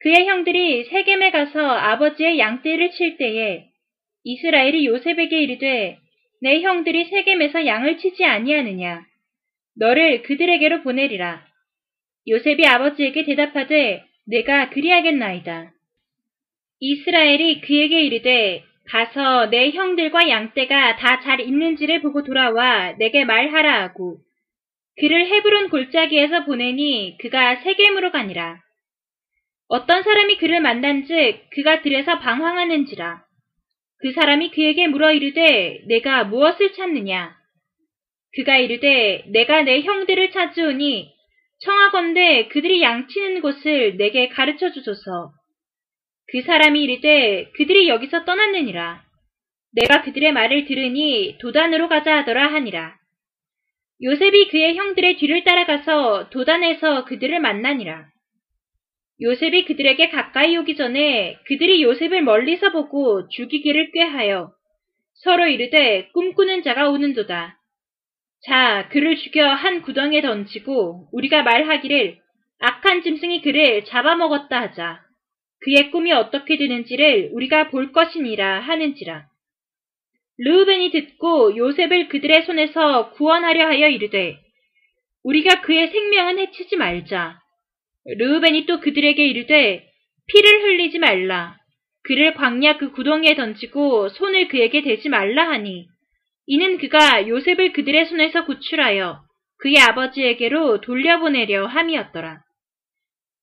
그의 0.00 0.26
형들이 0.26 0.84
세겜에 0.84 1.30
가서 1.30 1.60
아버지의 1.60 2.38
양떼를 2.38 2.90
칠 2.92 3.16
때에 3.18 3.66
이스라엘이 4.24 4.86
요셉에게 4.86 5.42
이르되 5.42 5.98
내 6.42 6.60
형들이 6.62 7.04
세겜에서 7.04 7.66
양을 7.66 7.98
치지 7.98 8.24
아니하느냐 8.24 9.04
너를 9.76 10.22
그들에게로 10.22 10.82
보내리라. 10.82 11.44
요셉이 12.28 12.66
아버지에게 12.66 13.24
대답하되 13.24 14.04
내가 14.26 14.70
그리하겠나이다. 14.70 15.72
이스라엘이 16.80 17.60
그에게 17.60 18.02
이르되 18.02 18.64
가서 18.86 19.46
내 19.50 19.70
형들과 19.70 20.28
양떼가 20.28 20.96
다 20.96 21.20
잘 21.20 21.40
있는지를 21.40 22.00
보고 22.02 22.22
돌아와 22.22 22.92
내게 22.98 23.24
말하라 23.24 23.82
하고 23.82 24.18
그를 24.98 25.26
헤브론 25.26 25.70
골짜기에서 25.70 26.44
보내니 26.44 27.16
그가 27.20 27.56
세겜으로 27.56 28.10
가니라. 28.10 28.60
어떤 29.68 30.02
사람이 30.02 30.38
그를 30.38 30.60
만난즉 30.60 31.50
그가 31.50 31.82
들에서 31.82 32.18
방황하는지라. 32.18 33.22
그 34.02 34.12
사람이 34.12 34.50
그에게 34.52 34.86
물어 34.86 35.12
이르되 35.12 35.82
내가 35.86 36.24
무엇을 36.24 36.72
찾느냐? 36.72 37.36
그가 38.36 38.56
이르되 38.56 39.24
내가 39.28 39.62
내 39.62 39.82
형들을 39.82 40.30
찾으오니 40.30 41.12
청하건대 41.62 42.48
그들이 42.48 42.80
양치는 42.82 43.42
곳을 43.42 43.96
내게 43.96 44.28
가르쳐 44.28 44.72
주소서. 44.72 45.32
그 46.32 46.42
사람이 46.42 46.82
이르되 46.82 47.50
그들이 47.56 47.88
여기서 47.88 48.24
떠났느니라. 48.24 49.02
내가 49.74 50.02
그들의 50.02 50.32
말을 50.32 50.64
들으니 50.64 51.36
도단으로 51.40 51.88
가자 51.88 52.18
하더라 52.18 52.52
하니라. 52.54 52.96
요셉이 54.02 54.48
그의 54.48 54.76
형들의 54.76 55.16
뒤를 55.18 55.44
따라가서 55.44 56.30
도단에서 56.30 57.04
그들을 57.04 57.38
만나니라. 57.40 58.06
요셉이 59.22 59.66
그들에게 59.66 60.08
가까이 60.08 60.56
오기 60.56 60.76
전에 60.76 61.38
그들이 61.46 61.82
요셉을 61.82 62.22
멀리서 62.22 62.72
보고 62.72 63.28
죽이기를 63.28 63.92
꾀하여 63.92 64.52
서로 65.14 65.46
이르되 65.46 66.08
꿈꾸는 66.14 66.62
자가 66.62 66.88
오는도다. 66.88 67.58
자, 68.46 68.88
그를 68.90 69.16
죽여 69.16 69.46
한 69.46 69.82
구덩이에 69.82 70.22
던지고 70.22 71.08
우리가 71.12 71.42
말하기를 71.42 72.18
악한 72.60 73.02
짐승이 73.02 73.42
그를 73.42 73.84
잡아먹었다 73.84 74.60
하자. 74.62 75.02
그의 75.60 75.90
꿈이 75.90 76.12
어떻게 76.12 76.56
되는지를 76.56 77.30
우리가 77.32 77.68
볼 77.68 77.92
것이니라 77.92 78.60
하는지라. 78.60 79.26
르우벤이 80.38 80.90
듣고 80.90 81.54
요셉을 81.54 82.08
그들의 82.08 82.44
손에서 82.44 83.10
구원하려 83.10 83.66
하여 83.66 83.88
이르되 83.88 84.38
우리가 85.22 85.60
그의 85.60 85.88
생명은 85.88 86.38
해치지 86.38 86.76
말자. 86.76 87.39
르우벤이 88.18 88.66
또 88.66 88.80
그들에게 88.80 89.24
이르되 89.24 89.86
피를 90.26 90.62
흘리지 90.62 90.98
말라. 90.98 91.56
그를 92.02 92.34
광야 92.34 92.78
그 92.78 92.92
구덩이에 92.92 93.34
던지고 93.34 94.08
손을 94.08 94.48
그에게 94.48 94.82
대지 94.82 95.08
말라 95.08 95.48
하니 95.50 95.86
이는 96.46 96.78
그가 96.78 97.28
요셉을 97.28 97.72
그들의 97.72 98.06
손에서 98.06 98.44
구출하여 98.44 99.20
그의 99.58 99.76
아버지에게로 99.78 100.80
돌려보내려 100.80 101.66
함이었더라. 101.66 102.40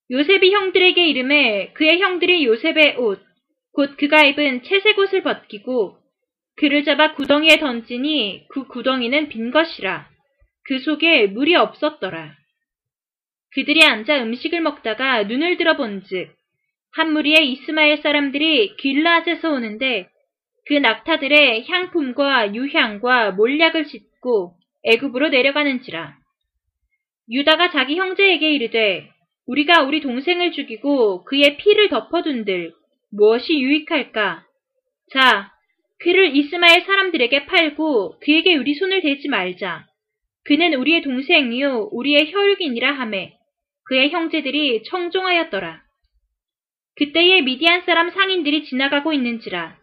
요셉이 0.09 0.51
형들에게 0.51 1.05
이름에 1.07 1.71
그의 1.73 1.99
형들이 1.99 2.45
요셉의 2.45 2.95
옷, 2.97 3.21
곧 3.73 3.95
그가 3.97 4.25
입은 4.25 4.63
채색 4.63 4.97
옷을 4.97 5.21
벗기고 5.21 5.97
그를 6.57 6.83
잡아 6.83 7.13
구덩이에 7.13 7.59
던지니 7.59 8.45
그 8.49 8.65
구덩이는 8.67 9.29
빈 9.29 9.51
것이라. 9.51 10.09
그 10.65 10.79
속에 10.79 11.27
물이 11.27 11.55
없었더라. 11.55 12.35
그들이 13.53 13.83
앉아 13.83 14.23
음식을 14.23 14.61
먹다가 14.61 15.23
눈을 15.23 15.57
들어본즉 15.57 16.35
한 16.93 17.13
무리의 17.13 17.51
이스마엘 17.51 17.97
사람들이 17.97 18.75
길라앗에서 18.77 19.51
오는데 19.51 20.09
그 20.65 20.73
낙타들의 20.73 21.65
향품과 21.67 22.53
유향과 22.53 23.31
몰약을 23.31 23.85
싣고 23.85 24.55
애굽으로 24.83 25.29
내려가는지라. 25.29 26.15
유다가 27.29 27.71
자기 27.71 27.97
형제에게 27.97 28.51
이르되 28.51 29.09
우리가 29.47 29.83
우리 29.83 30.01
동생을 30.01 30.51
죽이고 30.51 31.23
그의 31.23 31.57
피를 31.57 31.89
덮어둔들 31.89 32.73
무엇이 33.11 33.59
유익할까? 33.59 34.43
자, 35.13 35.51
그를 35.99 36.35
이스마엘 36.35 36.81
사람들에게 36.81 37.45
팔고 37.45 38.19
그에게 38.19 38.55
우리 38.55 38.73
손을 38.75 39.01
대지 39.01 39.29
말자. 39.29 39.85
그는 40.43 40.73
우리의 40.73 41.01
동생이요 41.01 41.89
우리의 41.91 42.31
혈육이니라 42.31 42.91
하매 42.91 43.36
그의 43.87 44.09
형제들이 44.09 44.83
청종하였더라. 44.83 45.81
그때에 46.95 47.41
미디안 47.41 47.83
사람 47.85 48.09
상인들이 48.09 48.65
지나가고 48.65 49.13
있는지라 49.13 49.77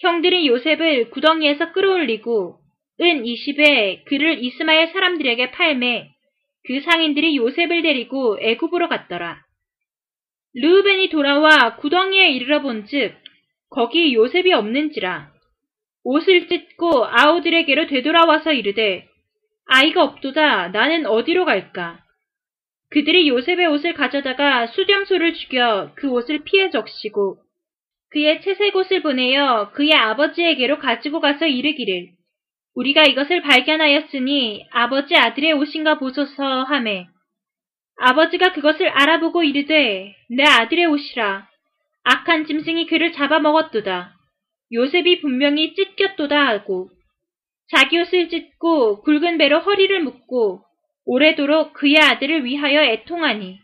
형들이 0.00 0.48
요셉을 0.48 1.10
구덩이에서 1.10 1.72
끌어올리고 1.72 2.58
은 3.00 3.22
20에 3.22 4.04
그를 4.04 4.42
이스마엘 4.44 4.88
사람들에게 4.88 5.52
팔매 5.52 6.10
그 6.64 6.80
상인들이 6.80 7.36
요셉을 7.36 7.82
데리고 7.82 8.38
애굽으로 8.40 8.88
갔더라. 8.88 9.40
르우벤이 10.54 11.08
돌아와 11.08 11.76
구덩이에 11.76 12.30
이르러 12.30 12.60
본즉 12.60 13.14
거기 13.70 14.14
요셉이 14.14 14.52
없는지라 14.52 15.32
옷을 16.04 16.48
찢고 16.48 17.06
아우들에게로 17.06 17.86
되돌아와서 17.86 18.52
이르되 18.52 19.08
아이가 19.66 20.02
없도다 20.02 20.68
나는 20.68 21.06
어디로 21.06 21.44
갈까 21.46 22.01
그들이 22.92 23.28
요셉의 23.28 23.66
옷을 23.66 23.94
가져다가 23.94 24.66
수렴소를 24.66 25.34
죽여 25.34 25.92
그 25.94 26.10
옷을 26.10 26.44
피해 26.44 26.70
적시고 26.70 27.38
그의 28.10 28.42
채색 28.42 28.76
옷을 28.76 29.02
보내어 29.02 29.70
그의 29.72 29.94
아버지에게로 29.94 30.78
가지고 30.78 31.20
가서 31.20 31.46
이르기를 31.46 32.10
우리가 32.74 33.04
이것을 33.04 33.42
발견하였으니 33.42 34.66
아버지 34.70 35.16
아들의 35.16 35.52
옷인가 35.54 35.98
보소서 35.98 36.64
하매 36.64 37.06
아버지가 37.98 38.52
그것을 38.52 38.88
알아보고 38.88 39.42
이르되 39.42 40.14
내 40.30 40.42
아들의 40.44 40.86
옷이라 40.86 41.48
악한 42.04 42.46
짐승이 42.46 42.86
그를 42.86 43.12
잡아먹었도다. 43.12 44.16
요셉이 44.72 45.20
분명히 45.20 45.74
찢겼도다 45.74 46.48
하고 46.48 46.90
자기 47.68 47.98
옷을 48.00 48.28
찢고 48.28 49.02
굵은 49.02 49.38
배로 49.38 49.60
허리를 49.60 50.02
묶고 50.02 50.62
오래도록 51.04 51.72
그의 51.74 51.98
아들을 51.98 52.44
위하여 52.44 52.82
애통하니 52.82 53.60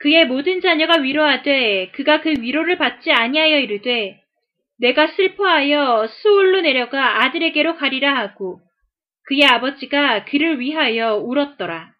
그의 0.00 0.26
모든 0.26 0.60
자녀가 0.60 1.00
위로하되 1.00 1.90
그가 1.92 2.20
그 2.20 2.34
위로를 2.38 2.78
받지 2.78 3.10
아니하여 3.10 3.58
이르되 3.58 4.20
내가 4.78 5.08
슬퍼하여 5.08 6.06
수울로 6.06 6.60
내려가 6.60 7.24
아들에게로 7.24 7.76
가리라 7.76 8.16
하고 8.16 8.60
그의 9.26 9.44
아버지가 9.44 10.24
그를 10.24 10.60
위하여 10.60 11.16
울었더라. 11.16 11.92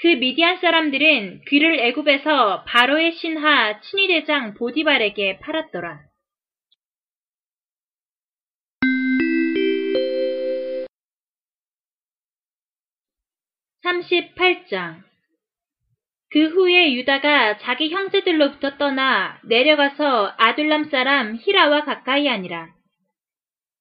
그 0.00 0.08
미디안 0.08 0.58
사람들은 0.58 1.42
그를 1.46 1.78
애굽에서 1.80 2.64
바로의 2.64 3.12
신하 3.12 3.80
친위대장 3.80 4.54
보디발에게 4.54 5.38
팔았더라. 5.40 6.00
3 13.84 14.00
8장 14.00 15.02
그 16.30 16.48
후에 16.48 16.94
유다가 16.94 17.58
자기 17.58 17.90
형제들로부터 17.90 18.78
떠나 18.78 19.38
내려가서 19.44 20.32
아둘람 20.38 20.84
사람 20.84 21.36
히라와 21.36 21.84
가까이 21.84 22.26
하니라. 22.26 22.70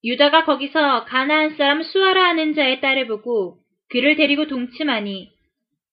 유다가 0.03 0.43
거기서 0.43 1.05
가나안 1.05 1.55
사람 1.55 1.81
수아라 1.83 2.21
하는 2.25 2.53
자의 2.53 2.81
딸을 2.81 3.07
보고 3.07 3.59
그를 3.91 4.17
데리고 4.17 4.45
동침하니 4.47 5.31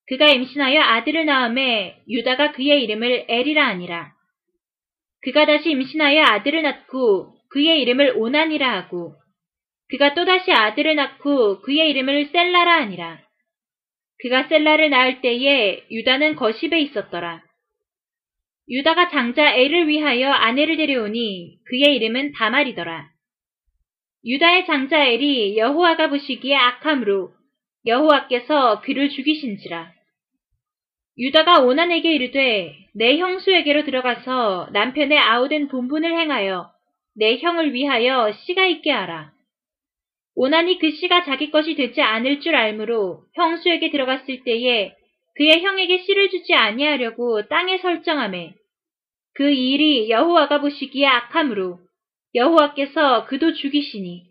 그가 0.08 0.26
임신하여 0.26 0.80
아들을 0.80 1.24
낳음에 1.24 2.02
유다가 2.08 2.50
그의 2.50 2.82
이름을 2.82 3.26
에리라 3.28 3.64
하니라. 3.68 4.12
그가 5.22 5.46
다시 5.46 5.70
임신하여 5.70 6.20
아들을 6.20 6.60
낳고 6.64 7.32
그의 7.50 7.80
이름을 7.82 8.14
오난이라 8.16 8.72
하고 8.72 9.14
그가 9.88 10.14
또다시 10.14 10.50
아들을 10.50 10.96
낳고 10.96 11.60
그의 11.60 11.90
이름을 11.90 12.30
셀라라 12.32 12.80
하니라. 12.80 13.29
그가 14.22 14.48
셀라를 14.48 14.90
낳을 14.90 15.20
때에 15.20 15.84
유다는 15.90 16.36
거십에 16.36 16.78
있었더라. 16.80 17.42
유다가 18.68 19.08
장자 19.08 19.54
엘을 19.54 19.88
위하여 19.88 20.30
아내를 20.30 20.76
데려오니 20.76 21.58
그의 21.64 21.96
이름은 21.96 22.32
다말이더라. 22.32 23.08
유다의 24.24 24.66
장자 24.66 25.06
엘이 25.06 25.56
여호와가 25.56 26.10
보시기에 26.10 26.54
악함으로 26.54 27.32
여호와께서 27.86 28.82
그를 28.82 29.08
죽이신지라. 29.08 29.92
유다가 31.18 31.60
오난에게 31.60 32.12
이르되 32.14 32.76
내 32.94 33.16
형수에게로 33.18 33.84
들어가서 33.84 34.68
남편의 34.72 35.18
아우된 35.18 35.68
본분을 35.68 36.18
행하여 36.18 36.70
내 37.16 37.38
형을 37.38 37.72
위하여 37.72 38.32
씨가 38.32 38.66
있게 38.66 38.90
하라. 38.90 39.32
오난이 40.34 40.78
그 40.78 40.90
씨가 40.90 41.24
자기 41.24 41.50
것이 41.50 41.74
되지 41.74 42.00
않을 42.00 42.40
줄 42.40 42.54
알므로 42.54 43.24
형수에게 43.34 43.90
들어갔을 43.90 44.42
때에 44.44 44.94
그의 45.36 45.62
형에게 45.62 45.98
씨를 45.98 46.30
주지 46.30 46.54
아니하려고 46.54 47.46
땅에 47.48 47.78
설정함에 47.78 48.54
그 49.34 49.50
일이 49.50 50.10
여호와가 50.10 50.60
보시기에 50.60 51.06
악함으로 51.06 51.78
여호와께서 52.34 53.26
그도 53.26 53.54
죽이시니 53.54 54.24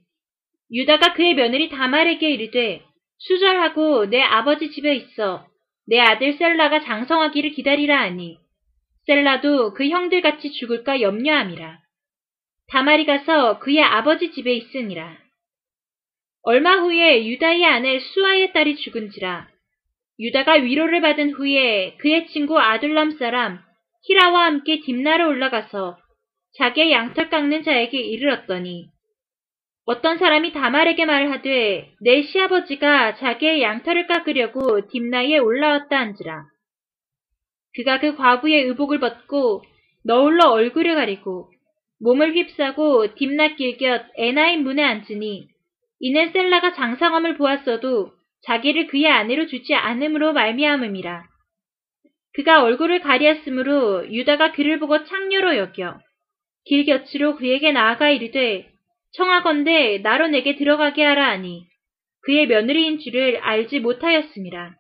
유다가 0.72 1.14
그의 1.14 1.36
며느리 1.36 1.70
다말에게 1.70 2.30
이르되 2.30 2.84
수절하고 3.18 4.10
내 4.10 4.22
아버지 4.22 4.72
집에 4.72 4.96
있어 4.96 5.46
내 5.88 6.00
아들 6.00 6.34
셀라가 6.34 6.82
장성하기를 6.82 7.52
기다리라 7.52 8.00
하니 8.00 8.38
셀라도 9.10 9.74
그 9.74 9.90
형들같이 9.90 10.52
죽을까 10.52 11.02
염려함이라. 11.02 11.80
다말이 12.68 13.08
가서 13.08 13.58
그의 13.58 13.82
아버지 13.82 14.32
집에 14.32 14.54
있으니라. 14.54 15.18
얼마 16.44 16.78
후에 16.78 17.28
유다의 17.28 17.66
아내 17.66 18.00
수아의 18.00 18.54
딸이 18.54 18.78
죽은지라. 18.78 19.48
유다가 20.20 20.54
위로를 20.54 21.02
받은 21.02 21.32
후에 21.32 21.98
그의 21.98 22.28
친구 22.28 22.60
아둘람 22.60 23.12
사람 23.12 23.60
히라와 24.04 24.46
함께 24.46 24.80
딥나로 24.80 25.28
올라가서 25.28 25.98
자기의 26.58 26.92
양털 26.92 27.30
깎는 27.30 27.64
자에게 27.64 28.00
이르렀더니 28.00 28.88
어떤 29.86 30.18
사람이 30.18 30.54
다말에게 30.54 31.06
말하되 31.06 31.92
내 32.02 32.22
시아버지가 32.24 33.16
자기의 33.16 33.62
양털을 33.62 34.08
깎으려고 34.08 34.88
딥나에 34.88 35.38
올라왔다 35.40 35.98
한지라. 35.98 36.46
그가 37.76 38.00
그 38.00 38.16
과부의 38.16 38.64
의복을 38.64 39.00
벗고 39.00 39.64
너울러 40.06 40.50
얼굴을 40.52 40.96
가리고 40.96 41.52
몸을 42.02 42.36
휩싸고 42.36 43.16
딥나 43.16 43.56
길곁 43.56 44.06
에나임 44.16 44.64
문에 44.64 44.84
앉으니 44.84 45.50
이는 46.00 46.32
셀라가 46.32 46.74
장상함을 46.74 47.38
보았어도 47.38 48.12
자기를 48.44 48.88
그의 48.88 49.08
아내로 49.08 49.48
주지 49.48 49.74
않음으로 49.74 50.34
말미암음이라. 50.34 51.24
그가 52.34 52.64
얼굴을 52.64 53.02
가리었으므로 53.02 54.12
유다가 54.12 54.54
그를 54.54 54.80
보고 54.80 55.04
창녀로 55.04 55.58
여겨 55.58 56.00
길곁으로 56.66 57.36
그에게 57.36 57.72
나아가 57.72 58.10
이르되 58.10 58.70
청하건대 59.14 60.00
나로 60.00 60.28
내게 60.28 60.56
들어가게 60.56 61.04
하라 61.04 61.32
하니 61.32 61.66
그의 62.22 62.48
며느리인 62.48 63.00
줄을 63.00 63.38
알지 63.38 63.80
못하였습니다. 63.80 64.76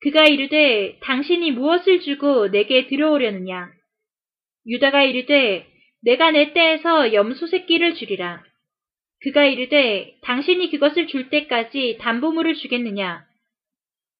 그가 0.00 0.24
이르되 0.24 0.98
당신이 1.02 1.52
무엇을 1.52 2.00
주고 2.00 2.50
내게 2.50 2.86
들어오려느냐? 2.86 3.70
유다가 4.66 5.02
이르되 5.02 5.66
내가 6.02 6.30
내 6.30 6.52
때에서 6.52 7.12
염소 7.14 7.46
새끼를 7.46 7.94
주리라. 7.94 8.42
그가 9.22 9.44
이르되 9.44 10.16
당신이 10.22 10.70
그것을 10.70 11.08
줄 11.08 11.28
때까지 11.28 11.98
담보물을 12.00 12.54
주겠느냐? 12.54 13.24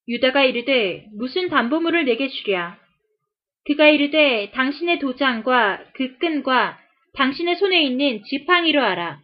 유다가 0.07 0.43
이르되 0.43 1.05
무슨 1.15 1.49
담보물을 1.49 2.05
내게 2.05 2.27
주랴? 2.27 2.77
그가 3.65 3.87
이르되 3.87 4.51
당신의 4.51 4.99
도장과 4.99 5.91
그 5.93 6.17
끈과 6.17 6.79
당신의 7.13 7.55
손에 7.57 7.83
있는 7.83 8.23
지팡이로 8.23 8.81
하라. 8.81 9.21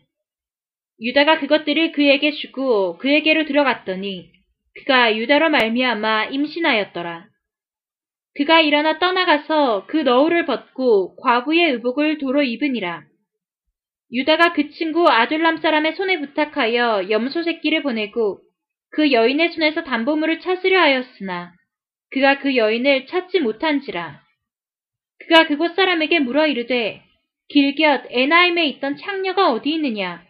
유다가 1.01 1.39
그것들을 1.39 1.91
그에게 1.91 2.31
주고 2.31 2.97
그에게로 2.97 3.45
들어갔더니 3.45 4.31
그가 4.75 5.17
유다로 5.17 5.49
말미암아 5.49 6.25
임신하였더라. 6.25 7.27
그가 8.35 8.61
일어나 8.61 8.99
떠나가서 8.99 9.85
그 9.87 9.97
너울을 9.97 10.45
벗고 10.45 11.15
과부의 11.17 11.71
의복을 11.71 12.17
도로 12.17 12.43
입으니라. 12.43 13.03
유다가 14.11 14.53
그 14.53 14.69
친구 14.71 15.07
아둘람 15.09 15.57
사람의 15.57 15.95
손에 15.95 16.19
부탁하여 16.19 17.09
염소 17.09 17.43
새끼를 17.43 17.83
보내고 17.83 18.39
그 18.91 19.11
여인의 19.11 19.51
손에서 19.51 19.83
담보물을 19.83 20.39
찾으려 20.41 20.79
하였으나 20.79 21.53
그가 22.11 22.39
그 22.39 22.55
여인을 22.55 23.07
찾지 23.07 23.39
못한지라. 23.39 24.21
그가 25.19 25.47
그곳 25.47 25.75
사람에게 25.75 26.19
물어 26.19 26.47
이르되 26.47 27.01
길곁 27.49 28.05
에나임에 28.09 28.67
있던 28.67 28.97
창녀가 28.97 29.51
어디 29.51 29.71
있느냐? 29.71 30.23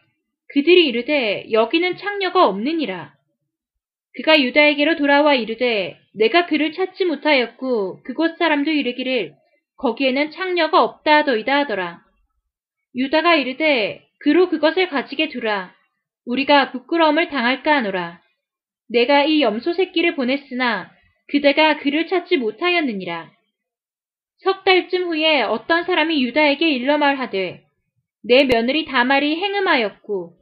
그들이 0.54 0.88
이르되 0.88 1.52
여기는 1.52 1.98
창녀가 1.98 2.48
없느니라. 2.48 3.14
그가 4.16 4.40
유다에게로 4.40 4.96
돌아와 4.96 5.36
이르되 5.36 5.98
내가 6.14 6.46
그를 6.46 6.72
찾지 6.72 7.06
못하였고 7.06 8.04
그곳 8.04 8.38
사람도 8.38 8.72
이르기를 8.72 9.34
거기에는 9.78 10.32
창녀가 10.32 10.82
없다 10.84 11.18
하더이다 11.18 11.58
하더라. 11.60 12.05
유다가 12.96 13.36
이르되 13.36 14.08
그로 14.20 14.50
그것을 14.50 14.88
가지게 14.90 15.30
두라. 15.30 15.74
우리가 16.26 16.72
부끄러움을 16.72 17.30
당할까 17.30 17.76
하노라. 17.76 18.22
내가 18.90 19.24
이 19.24 19.42
염소 19.42 19.74
새끼를 19.74 20.16
보냈으나 20.16 20.92
그대가 21.28 21.78
그를 21.78 22.08
찾지 22.08 22.38
못하였느니라. 22.38 23.32
석 24.38 24.64
달쯤 24.64 25.04
후에 25.04 25.42
어떤 25.42 25.84
사람이 25.84 26.24
유다에게 26.24 26.70
일러 26.70 26.98
말하되 26.98 27.64
내 28.24 28.44
며느리 28.46 28.86
다말이 28.86 29.36
행음하였고 29.36 30.34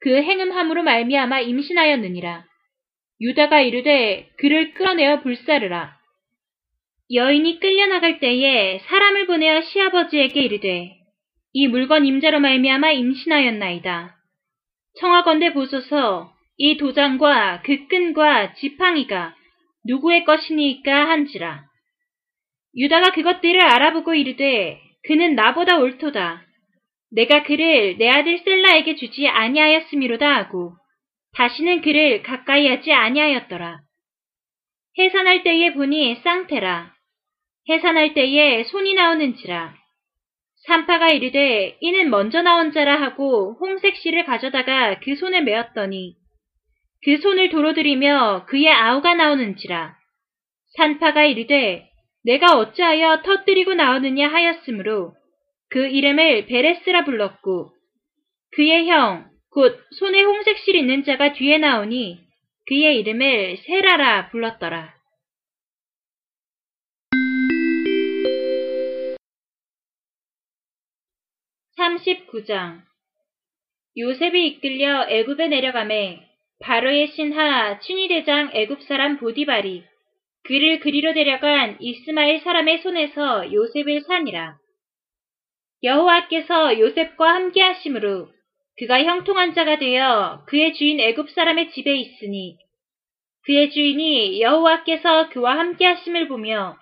그 0.00 0.22
행음함으로 0.22 0.82
말미암아 0.82 1.40
임신하였느니라. 1.40 2.44
유다가 3.20 3.60
이르되 3.60 4.30
그를 4.38 4.72
끌어내어 4.74 5.20
불사르라. 5.20 5.98
여인이 7.12 7.60
끌려나갈 7.60 8.20
때에 8.20 8.78
사람을 8.78 9.26
보내어 9.26 9.62
시아버지에게 9.62 10.40
이르되 10.40 10.99
이 11.52 11.66
물건 11.66 12.06
임자로 12.06 12.40
말미암아 12.40 12.92
임신하였나이다. 12.92 14.16
청하건대 15.00 15.52
보소서 15.52 16.32
이 16.56 16.76
도장과 16.76 17.62
그 17.62 17.88
끈과 17.88 18.54
지팡이가 18.54 19.34
누구의 19.86 20.24
것이니까 20.24 21.08
한지라. 21.08 21.64
유다가 22.76 23.12
그것들을 23.12 23.60
알아보고 23.60 24.14
이르되 24.14 24.80
그는 25.04 25.34
나보다 25.34 25.78
옳도다. 25.78 26.44
내가 27.12 27.42
그를 27.42 27.96
내 27.98 28.08
아들 28.08 28.38
셀라에게 28.38 28.94
주지 28.94 29.26
아니하였음이로다 29.26 30.36
하고 30.36 30.74
다시는 31.34 31.80
그를 31.80 32.22
가까이 32.22 32.68
하지 32.68 32.92
아니하였더라. 32.92 33.80
해산할 34.98 35.42
때에 35.42 35.72
보니 35.74 36.16
쌍태라. 36.22 36.94
해산할 37.68 38.14
때에 38.14 38.64
손이 38.64 38.94
나오는지라. 38.94 39.79
산파가 40.66 41.08
이르되 41.08 41.78
이는 41.80 42.10
먼저 42.10 42.42
나온 42.42 42.72
자라 42.72 43.00
하고 43.00 43.56
홍색 43.60 43.96
실을 43.96 44.24
가져다가 44.24 45.00
그 45.00 45.16
손에 45.16 45.40
메었더니 45.40 46.16
그 47.02 47.16
손을 47.18 47.48
도로 47.48 47.72
들이며 47.72 48.44
그의 48.46 48.70
아우가 48.70 49.14
나오는지라. 49.14 49.96
산파가 50.76 51.24
이르되 51.24 51.88
내가 52.24 52.58
어찌하여 52.58 53.22
터뜨리고 53.22 53.74
나오느냐 53.74 54.28
하였으므로 54.28 55.14
그 55.70 55.86
이름을 55.86 56.46
베레스라 56.46 57.04
불렀고 57.04 57.72
그의 58.52 58.88
형, 58.88 59.30
곧 59.50 59.80
손에 59.92 60.22
홍색 60.22 60.58
실 60.58 60.76
있는 60.76 61.04
자가 61.04 61.32
뒤에 61.32 61.58
나오니 61.58 62.20
그의 62.68 62.98
이름을 62.98 63.56
세라라 63.64 64.28
불렀더라. 64.28 64.99
(39장) 71.80 72.82
요셉이 73.96 74.46
이끌려 74.48 75.06
애굽에 75.08 75.48
내려가매 75.48 76.20
바로의 76.60 77.08
신하 77.08 77.80
춘니대장 77.80 78.50
애굽 78.52 78.82
사람 78.82 79.16
보디발이 79.16 79.84
그를 80.44 80.80
그리로 80.80 81.14
데려간 81.14 81.78
이스마엘 81.80 82.40
사람의 82.40 82.82
손에서 82.82 83.50
요셉을 83.50 84.02
산이라. 84.02 84.58
여호와께서 85.82 86.78
요셉과 86.78 87.34
함께 87.34 87.62
하심으로 87.62 88.28
그가 88.78 89.02
형통한 89.02 89.54
자가 89.54 89.78
되어 89.78 90.44
그의 90.48 90.74
주인 90.74 91.00
애굽 91.00 91.30
사람의 91.30 91.70
집에 91.70 91.96
있으니 91.96 92.58
그의 93.46 93.70
주인이 93.70 94.42
여호와께서 94.42 95.30
그와 95.30 95.58
함께 95.58 95.86
하심을 95.86 96.28
보며 96.28 96.76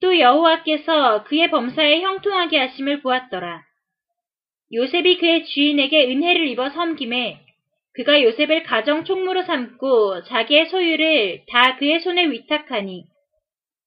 또 0.00 0.18
여호와께서 0.18 1.22
그의 1.24 1.48
범사에 1.48 2.00
형통하게 2.00 2.58
하심을 2.58 3.02
보았더라. 3.02 3.62
요셉이 4.72 5.18
그의 5.18 5.44
주인에게 5.44 6.06
은혜를 6.06 6.48
입어 6.48 6.70
섬김에 6.70 7.40
그가 7.94 8.22
요셉을 8.22 8.62
가정 8.62 9.04
총무로 9.04 9.42
삼고 9.42 10.22
자기의 10.24 10.66
소유를 10.66 11.42
다 11.48 11.76
그의 11.76 12.00
손에 12.00 12.30
위탁하니 12.30 13.04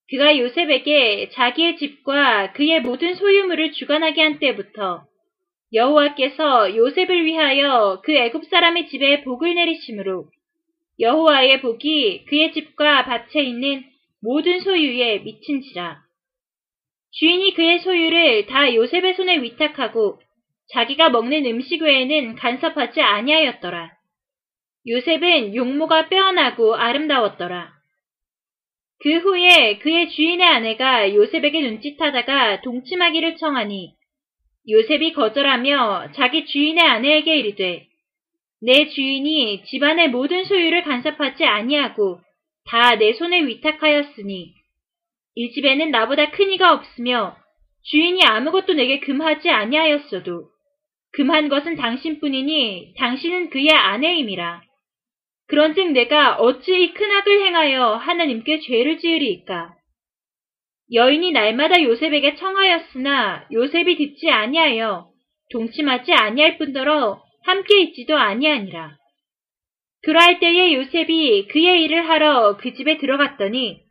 그가 0.10 0.38
요셉에게 0.38 1.30
자기의 1.30 1.78
집과 1.78 2.54
그의 2.54 2.82
모든 2.82 3.16
소유물을 3.16 3.72
주관하게 3.72 4.22
한 4.22 4.40
때부터 4.40 5.06
여호와께서 5.74 6.76
요셉을 6.76 7.26
위하여 7.26 8.02
그 8.04 8.14
애굽 8.14 8.46
사람의 8.46 8.88
집에 8.88 9.24
복을 9.24 9.56
내리심으로 9.56 10.28
여호와의 11.00 11.62
복이 11.62 12.26
그의 12.26 12.54
집과 12.54 13.06
밭에 13.06 13.42
있는 13.42 13.84
모든 14.22 14.60
소유에 14.60 15.20
미친지라. 15.20 16.00
주인이 17.12 17.54
그의 17.56 17.80
소유를 17.80 18.46
다 18.46 18.74
요셉의 18.74 19.16
손에 19.16 19.42
위탁하고 19.42 20.20
자기가 20.74 21.10
먹는 21.10 21.46
음식 21.46 21.82
외에는 21.82 22.36
간섭하지 22.36 23.02
아니하였더라. 23.02 23.92
요셉은 24.88 25.56
용모가 25.56 26.10
빼어나고 26.10 26.76
아름다웠더라. 26.76 27.74
그 29.00 29.18
후에 29.18 29.78
그의 29.80 30.10
주인의 30.10 30.48
아내가 30.48 31.14
요셉에게 31.14 31.62
눈짓하다가 31.62 32.62
동침하기를 32.62 33.38
청하니 33.38 33.94
요셉이 34.70 35.14
거절하며 35.14 36.12
자기 36.14 36.46
주인의 36.46 36.84
아내에게 36.84 37.36
이르되 37.38 37.88
내 38.62 38.88
주인이 38.88 39.64
집안의 39.66 40.10
모든 40.10 40.44
소유를 40.44 40.84
간섭하지 40.84 41.46
아니하고 41.46 42.20
다 42.68 42.96
내 42.96 43.14
손에 43.14 43.46
위탁하였으니 43.46 44.54
이 45.36 45.52
집에는 45.52 45.92
나보다 45.92 46.32
큰 46.32 46.52
이가 46.52 46.74
없으며 46.74 47.38
주인이 47.84 48.24
아무것도 48.24 48.74
내게 48.74 49.00
금하지 49.00 49.50
아니하였어도 49.50 50.50
금한 51.16 51.50
것은 51.50 51.76
당신뿐이니 51.76 52.94
당신은 52.98 53.50
그의 53.50 53.70
아내임이라. 53.70 54.62
그런즉 55.48 55.92
내가 55.92 56.36
어찌 56.36 56.84
이 56.84 56.94
큰 56.94 57.12
악을 57.12 57.46
행하여 57.46 57.96
하나님께 57.96 58.60
죄를 58.60 58.98
지으리이까? 58.98 59.74
여인이 60.94 61.32
날마다 61.32 61.82
요셉에게 61.82 62.36
청하였으나 62.36 63.48
요셉이 63.52 63.96
듣지 63.98 64.30
아니하여 64.30 65.10
동침하지 65.52 66.14
아니할 66.14 66.58
뿐더러 66.58 67.22
함께 67.44 67.82
있지도 67.82 68.18
아니하니라. 68.18 68.98
그러할 70.04 70.40
때에 70.40 70.74
요셉이 70.76 71.48
그의 71.48 71.84
일을 71.84 72.10
하러 72.10 72.58
그 72.58 72.74
집에 72.74 72.98
들어갔더니 72.98 73.82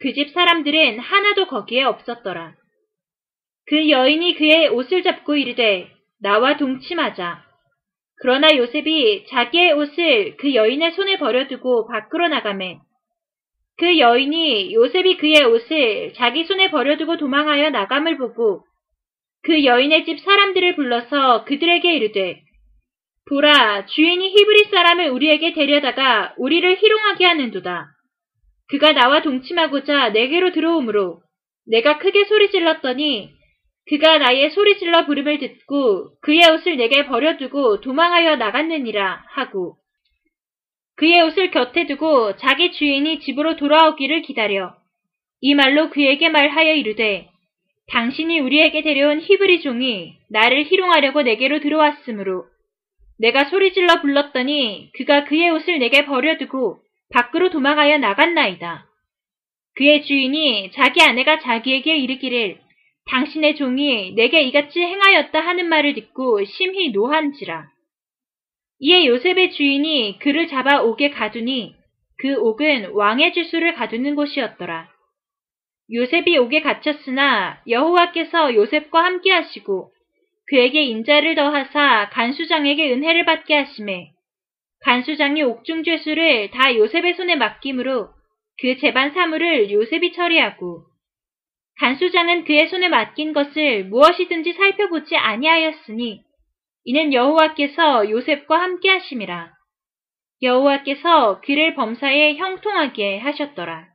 그 0.00 0.14
집 0.14 0.30
사람들은 0.30 0.98
하나도 0.98 1.46
거기에 1.46 1.82
없었더라. 1.82 2.54
그 3.66 3.90
여인이 3.90 4.34
그의 4.36 4.68
옷을 4.68 5.02
잡고 5.02 5.36
이르되 5.36 5.90
나와 6.22 6.56
동침하자. 6.56 7.44
그러나 8.20 8.54
요셉이 8.54 9.26
자기의 9.28 9.72
옷을 9.72 10.36
그 10.36 10.54
여인의 10.54 10.92
손에 10.92 11.18
버려두고 11.18 11.86
밖으로 11.86 12.28
나가매 12.28 12.78
그 13.78 13.98
여인이 13.98 14.74
요셉이 14.74 15.16
그의 15.16 15.42
옷을 15.44 16.12
자기 16.14 16.44
손에 16.44 16.70
버려두고 16.70 17.16
도망하여 17.16 17.70
나감을 17.70 18.18
보고 18.18 18.62
그 19.42 19.64
여인의 19.64 20.04
집 20.04 20.20
사람들을 20.20 20.76
불러서 20.76 21.44
그들에게 21.44 21.94
이르되 21.94 22.42
보라 23.30 23.86
주인이 23.86 24.28
히브리 24.28 24.64
사람을 24.64 25.08
우리에게 25.08 25.54
데려다가 25.54 26.34
우리를 26.36 26.76
희롱하게 26.76 27.24
하는도다. 27.24 27.86
그가 28.68 28.92
나와 28.92 29.22
동침하고자 29.22 30.10
내게로 30.10 30.52
들어오므로 30.52 31.22
내가 31.66 31.98
크게 31.98 32.24
소리 32.24 32.50
질렀더니 32.50 33.30
그가 33.90 34.18
나의 34.18 34.50
소리질러 34.52 35.06
부름을 35.06 35.40
듣고 35.40 36.12
그의 36.20 36.48
옷을 36.48 36.76
내게 36.76 37.06
버려두고 37.06 37.80
도망하여 37.80 38.36
나갔느니라 38.36 39.24
하고 39.26 39.78
그의 40.94 41.20
옷을 41.22 41.50
곁에 41.50 41.86
두고 41.86 42.36
자기 42.36 42.70
주인이 42.70 43.18
집으로 43.18 43.56
돌아오기를 43.56 44.22
기다려 44.22 44.76
이 45.40 45.54
말로 45.54 45.90
그에게 45.90 46.28
말하여 46.28 46.74
이르되 46.74 47.30
당신이 47.88 48.38
우리에게 48.38 48.82
데려온 48.82 49.22
히브리 49.22 49.60
종이 49.62 50.14
나를 50.28 50.66
희롱하려고 50.66 51.22
내게로 51.22 51.58
들어왔으므로 51.58 52.44
내가 53.18 53.46
소리질러 53.46 54.02
불렀더니 54.02 54.92
그가 54.94 55.24
그의 55.24 55.50
옷을 55.50 55.80
내게 55.80 56.04
버려두고 56.04 56.78
밖으로 57.12 57.50
도망하여 57.50 57.98
나갔나이다. 57.98 58.86
그의 59.74 60.04
주인이 60.04 60.70
자기 60.74 61.02
아내가 61.02 61.40
자기에게 61.40 61.96
이르기를 61.96 62.69
당신의 63.06 63.56
종이 63.56 64.12
내게 64.14 64.42
이같이 64.42 64.80
행하였다 64.80 65.40
하는 65.40 65.68
말을 65.68 65.94
듣고 65.94 66.44
심히 66.44 66.90
노한지라. 66.90 67.68
이에 68.80 69.06
요셉의 69.06 69.52
주인이 69.52 70.18
그를 70.20 70.48
잡아 70.48 70.82
옥에 70.82 71.10
가두니 71.10 71.74
그 72.18 72.34
옥은 72.34 72.92
왕의 72.92 73.32
주수를 73.32 73.74
가두는 73.74 74.14
곳이었더라. 74.14 74.88
요셉이 75.92 76.38
옥에 76.38 76.60
갇혔으나 76.60 77.60
여호와께서 77.68 78.54
요셉과 78.54 79.04
함께 79.04 79.32
하시고 79.32 79.90
그에게 80.46 80.82
인자를 80.82 81.34
더하사 81.34 82.10
간수장에게 82.10 82.92
은혜를 82.92 83.24
받게 83.24 83.54
하심에 83.54 84.12
간수장이 84.84 85.42
옥중 85.42 85.82
죄수를 85.84 86.50
다 86.50 86.74
요셉의 86.74 87.14
손에 87.14 87.36
맡김으로 87.36 88.08
그 88.60 88.76
재반 88.78 89.12
사물을 89.12 89.70
요셉이 89.70 90.12
처리하고 90.12 90.84
간수장은 91.78 92.44
그의 92.44 92.68
손에 92.68 92.88
맡긴 92.88 93.32
것을 93.32 93.84
무엇이든지 93.86 94.52
살펴보지 94.52 95.16
아니하였으니 95.16 96.22
이는 96.84 97.12
여호와께서 97.12 98.10
요셉과 98.10 98.60
함께 98.60 98.90
하심이라. 98.90 99.52
여호와께서 100.42 101.40
그를 101.42 101.74
범사에 101.74 102.36
형통하게 102.36 103.18
하셨더라. 103.18 103.90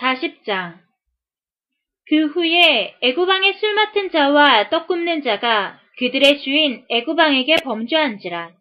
4 0.00 0.14
0장 0.14 0.78
그 2.08 2.26
후에 2.26 2.96
애구방의 3.02 3.54
술 3.54 3.74
맡은 3.74 4.10
자와 4.10 4.70
떡 4.70 4.86
굽는 4.86 5.22
자가 5.22 5.80
그들의 5.98 6.40
주인 6.40 6.84
애구방에게 6.88 7.56
범죄한지라. 7.64 8.52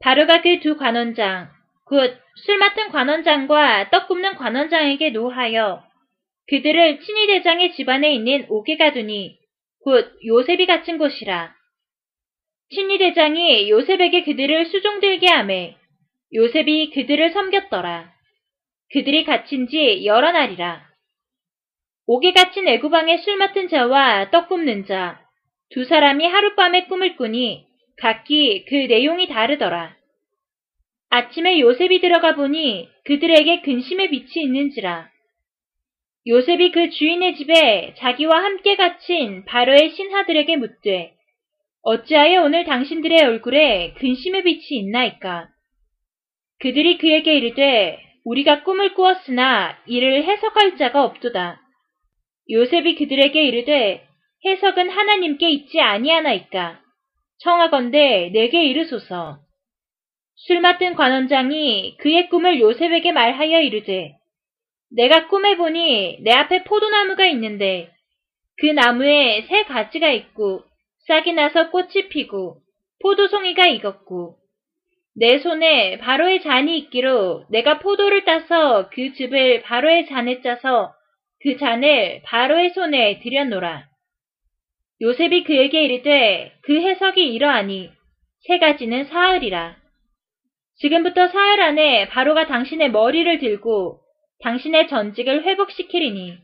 바로가 0.00 0.42
그 0.42 0.60
두 0.60 0.76
관원장, 0.76 1.50
곧 1.84 2.16
술 2.44 2.58
맡은 2.58 2.90
관원장과 2.90 3.90
떡 3.90 4.08
굽는 4.08 4.36
관원장에게 4.36 5.10
노하여 5.10 5.82
그들을 6.48 7.00
친위 7.00 7.26
대장의 7.26 7.74
집안에 7.74 8.12
있는 8.12 8.46
옥에 8.48 8.76
가두니 8.76 9.38
곧 9.84 10.12
요셉이 10.24 10.66
갇힌 10.66 10.98
곳이라. 10.98 11.54
친위 12.70 12.98
대장이 12.98 13.70
요셉에게 13.70 14.24
그들을 14.24 14.66
수종들게 14.66 15.26
하매 15.26 15.76
요셉이 16.34 16.90
그들을 16.90 17.30
섬겼더라. 17.30 18.12
그들이 18.92 19.24
갇힌 19.24 19.68
지 19.68 20.04
여러 20.06 20.32
날이라. 20.32 20.86
옥에 22.06 22.32
갇힌 22.32 22.68
애구방의 22.68 23.18
술 23.18 23.36
맡은 23.36 23.68
자와 23.68 24.30
떡 24.30 24.48
굽는 24.48 24.86
자, 24.86 25.20
두 25.70 25.84
사람이 25.84 26.26
하룻밤에 26.26 26.86
꿈을 26.86 27.16
꾸니 27.16 27.66
각기 27.98 28.64
그 28.66 28.74
내용이 28.74 29.28
다르더라. 29.28 29.97
아침에 31.10 31.60
요셉이 31.60 32.00
들어가 32.00 32.34
보니 32.34 32.88
그들에게 33.04 33.62
근심의 33.62 34.10
빛이 34.10 34.44
있는지라. 34.44 35.08
요셉이 36.26 36.72
그 36.72 36.90
주인의 36.90 37.36
집에 37.36 37.94
자기와 37.96 38.42
함께 38.44 38.76
갇힌 38.76 39.44
바로의 39.46 39.90
신하들에게 39.90 40.56
묻되 40.56 41.14
어찌하여 41.82 42.42
오늘 42.42 42.64
당신들의 42.64 43.22
얼굴에 43.22 43.94
근심의 43.98 44.42
빛이 44.42 44.80
있나이까? 44.80 45.48
그들이 46.58 46.98
그에게 46.98 47.36
이르되 47.36 47.98
우리가 48.24 48.62
꿈을 48.64 48.92
꾸었으나 48.92 49.78
이를 49.86 50.24
해석할 50.24 50.76
자가 50.76 51.04
없도다. 51.04 51.62
요셉이 52.50 52.96
그들에게 52.96 53.42
이르되 53.42 54.06
해석은 54.44 54.90
하나님께 54.90 55.48
있지 55.48 55.80
아니하나이까. 55.80 56.80
청하건대 57.38 58.30
내게 58.34 58.64
이르소서. 58.64 59.38
술 60.46 60.60
맡은 60.60 60.94
관원장이 60.94 61.96
그의 61.98 62.28
꿈을 62.28 62.60
요셉에게 62.60 63.12
말하여 63.12 63.60
이르되 63.60 64.14
내가 64.90 65.26
꿈에 65.26 65.56
보니 65.56 66.18
내 66.22 66.30
앞에 66.30 66.64
포도나무가 66.64 67.26
있는데 67.26 67.90
그 68.58 68.66
나무에 68.66 69.42
새 69.48 69.64
가지가 69.64 70.10
있고 70.10 70.62
싹이 71.06 71.32
나서 71.32 71.70
꽃이 71.70 72.08
피고 72.08 72.60
포도송이가 73.02 73.66
익었고 73.66 74.36
내 75.16 75.38
손에 75.38 75.98
바로의 75.98 76.42
잔이 76.42 76.78
있기로 76.78 77.46
내가 77.50 77.80
포도를 77.80 78.24
따서 78.24 78.88
그 78.90 79.12
즙을 79.14 79.62
바로의 79.62 80.06
잔에 80.06 80.40
짜서 80.42 80.94
그 81.42 81.56
잔을 81.56 82.22
바로의 82.24 82.70
손에 82.70 83.18
들여놓라. 83.20 83.88
요셉이 85.00 85.44
그에게 85.44 85.84
이르되 85.84 86.52
그 86.62 86.80
해석이 86.80 87.32
이러하니 87.34 87.90
세 88.46 88.58
가지는 88.58 89.06
사흘이라. 89.06 89.87
지금부터 90.80 91.28
사흘 91.28 91.60
안에 91.60 92.08
바로가 92.08 92.46
당신의 92.46 92.90
머리를 92.92 93.38
들고 93.38 94.00
당신의 94.42 94.88
전직을 94.88 95.44
회복시키리니 95.44 96.38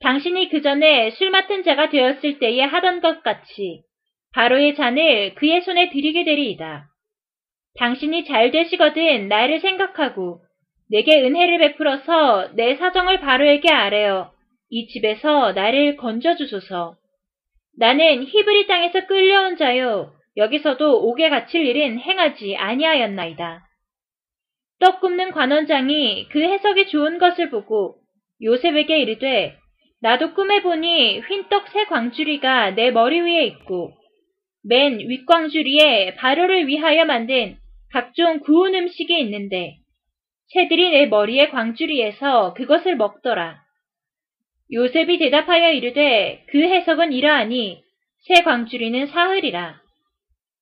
당신이 0.00 0.50
그 0.50 0.60
전에 0.60 1.10
술 1.12 1.30
맡은 1.30 1.62
자가 1.62 1.88
되었을 1.88 2.38
때에 2.38 2.62
하던 2.62 3.00
것 3.00 3.22
같이 3.22 3.82
바로의 4.34 4.74
잔을 4.74 5.34
그의 5.34 5.62
손에 5.62 5.90
드리게 5.90 6.24
되리이다. 6.24 6.86
당신이 7.78 8.24
잘 8.26 8.50
되시거든 8.50 9.28
나를 9.28 9.60
생각하고 9.60 10.40
내게 10.90 11.22
은혜를 11.22 11.58
베풀어서 11.58 12.50
내 12.54 12.76
사정을 12.76 13.20
바로에게 13.20 13.70
아뢰어 13.72 14.32
이 14.70 14.88
집에서 14.88 15.52
나를 15.52 15.96
건져주소서. 15.96 16.96
나는 17.78 18.24
히브리 18.24 18.66
땅에서 18.66 19.06
끌려온 19.06 19.56
자요 19.56 20.12
여기서도 20.36 21.08
옥에 21.08 21.30
갇힐 21.30 21.66
일은 21.66 21.98
행하지 21.98 22.56
아니하였나이다. 22.56 23.69
떡 24.80 25.00
굽는 25.00 25.32
관원장이 25.32 26.28
그 26.30 26.42
해석이 26.42 26.88
좋은 26.88 27.18
것을 27.18 27.50
보고 27.50 27.96
요셉에게 28.42 28.98
이르되 28.98 29.56
나도 30.00 30.32
꿈에 30.32 30.62
보니 30.62 31.20
휜떡 31.20 31.68
새 31.68 31.84
광주리가 31.84 32.70
내 32.70 32.90
머리 32.90 33.20
위에 33.20 33.44
있고 33.44 33.92
맨 34.64 34.98
윗광주리에 34.98 36.14
발효를 36.16 36.66
위하여 36.66 37.04
만든 37.04 37.56
각종 37.92 38.40
구운 38.40 38.74
음식이 38.74 39.18
있는데 39.20 39.76
새들이 40.54 40.90
내 40.90 41.06
머리에 41.06 41.50
광주리에서 41.50 42.54
그것을 42.54 42.96
먹더라. 42.96 43.60
요셉이 44.72 45.18
대답하여 45.18 45.72
이르되 45.72 46.44
그 46.48 46.58
해석은 46.62 47.12
이러하니 47.12 47.82
새 48.26 48.42
광주리는 48.42 49.06
사흘이라. 49.06 49.80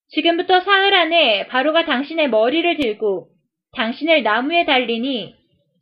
지금부터 0.08 0.60
사흘 0.60 0.94
안에 0.94 1.46
바로가 1.46 1.84
당신의 1.84 2.30
머리를 2.30 2.76
들고 2.76 3.28
당신을 3.74 4.22
나무에 4.22 4.64
달리니 4.64 5.34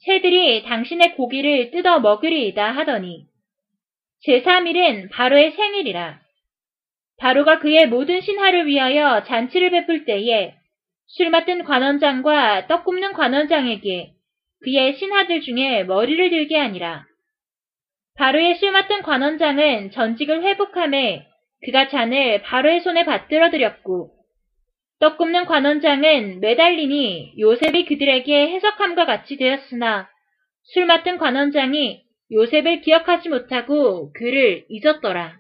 새들이 0.05 0.63
당신의 0.65 1.17
고기를 1.17 1.71
뜯어 1.71 2.01
먹으리이다 2.01 2.73
하더니 2.73 3.27
제3일은 4.27 5.11
바로의 5.11 5.53
생일이라. 5.53 6.21
바로가 7.19 7.59
그의 7.61 7.89
모든 7.89 8.21
신하를 8.21 8.67
위하여 8.67 9.25
잔치를 9.25 9.71
베풀 9.71 10.05
때에 10.05 10.55
술 11.07 11.31
맡은 11.31 11.65
관원장과 11.65 12.67
떡 12.67 12.85
굽는 12.85 13.13
관원장에게 13.13 14.13
그의 14.63 14.97
신하들 14.97 15.41
중에 15.43 15.85
머리를 15.85 16.31
들게 16.31 16.57
하니라. 16.57 17.05
바로의 18.17 18.57
술 18.57 18.73
맡은 18.73 19.03
관원장은 19.03 19.91
전직을 19.93 20.43
회복함에 20.43 21.27
그가 21.65 21.89
잔을 21.89 22.43
바로의 22.43 22.81
손에 22.81 23.05
받들어 23.05 23.51
드렸고 23.51 24.16
떡 24.99 25.19
굽는 25.19 25.45
관원장은 25.45 26.41
매달리니 26.41 27.35
요셉이 27.39 27.85
그들에게 27.85 28.49
해석함과 28.49 29.05
같이 29.05 29.37
되었으나 29.37 30.09
술 30.63 30.87
맡은 30.87 31.19
관원장이 31.19 32.03
요셉을 32.33 32.81
기억하지 32.81 33.29
못하고 33.29 34.13
그를 34.15 34.65
잊었더라. 34.69 35.39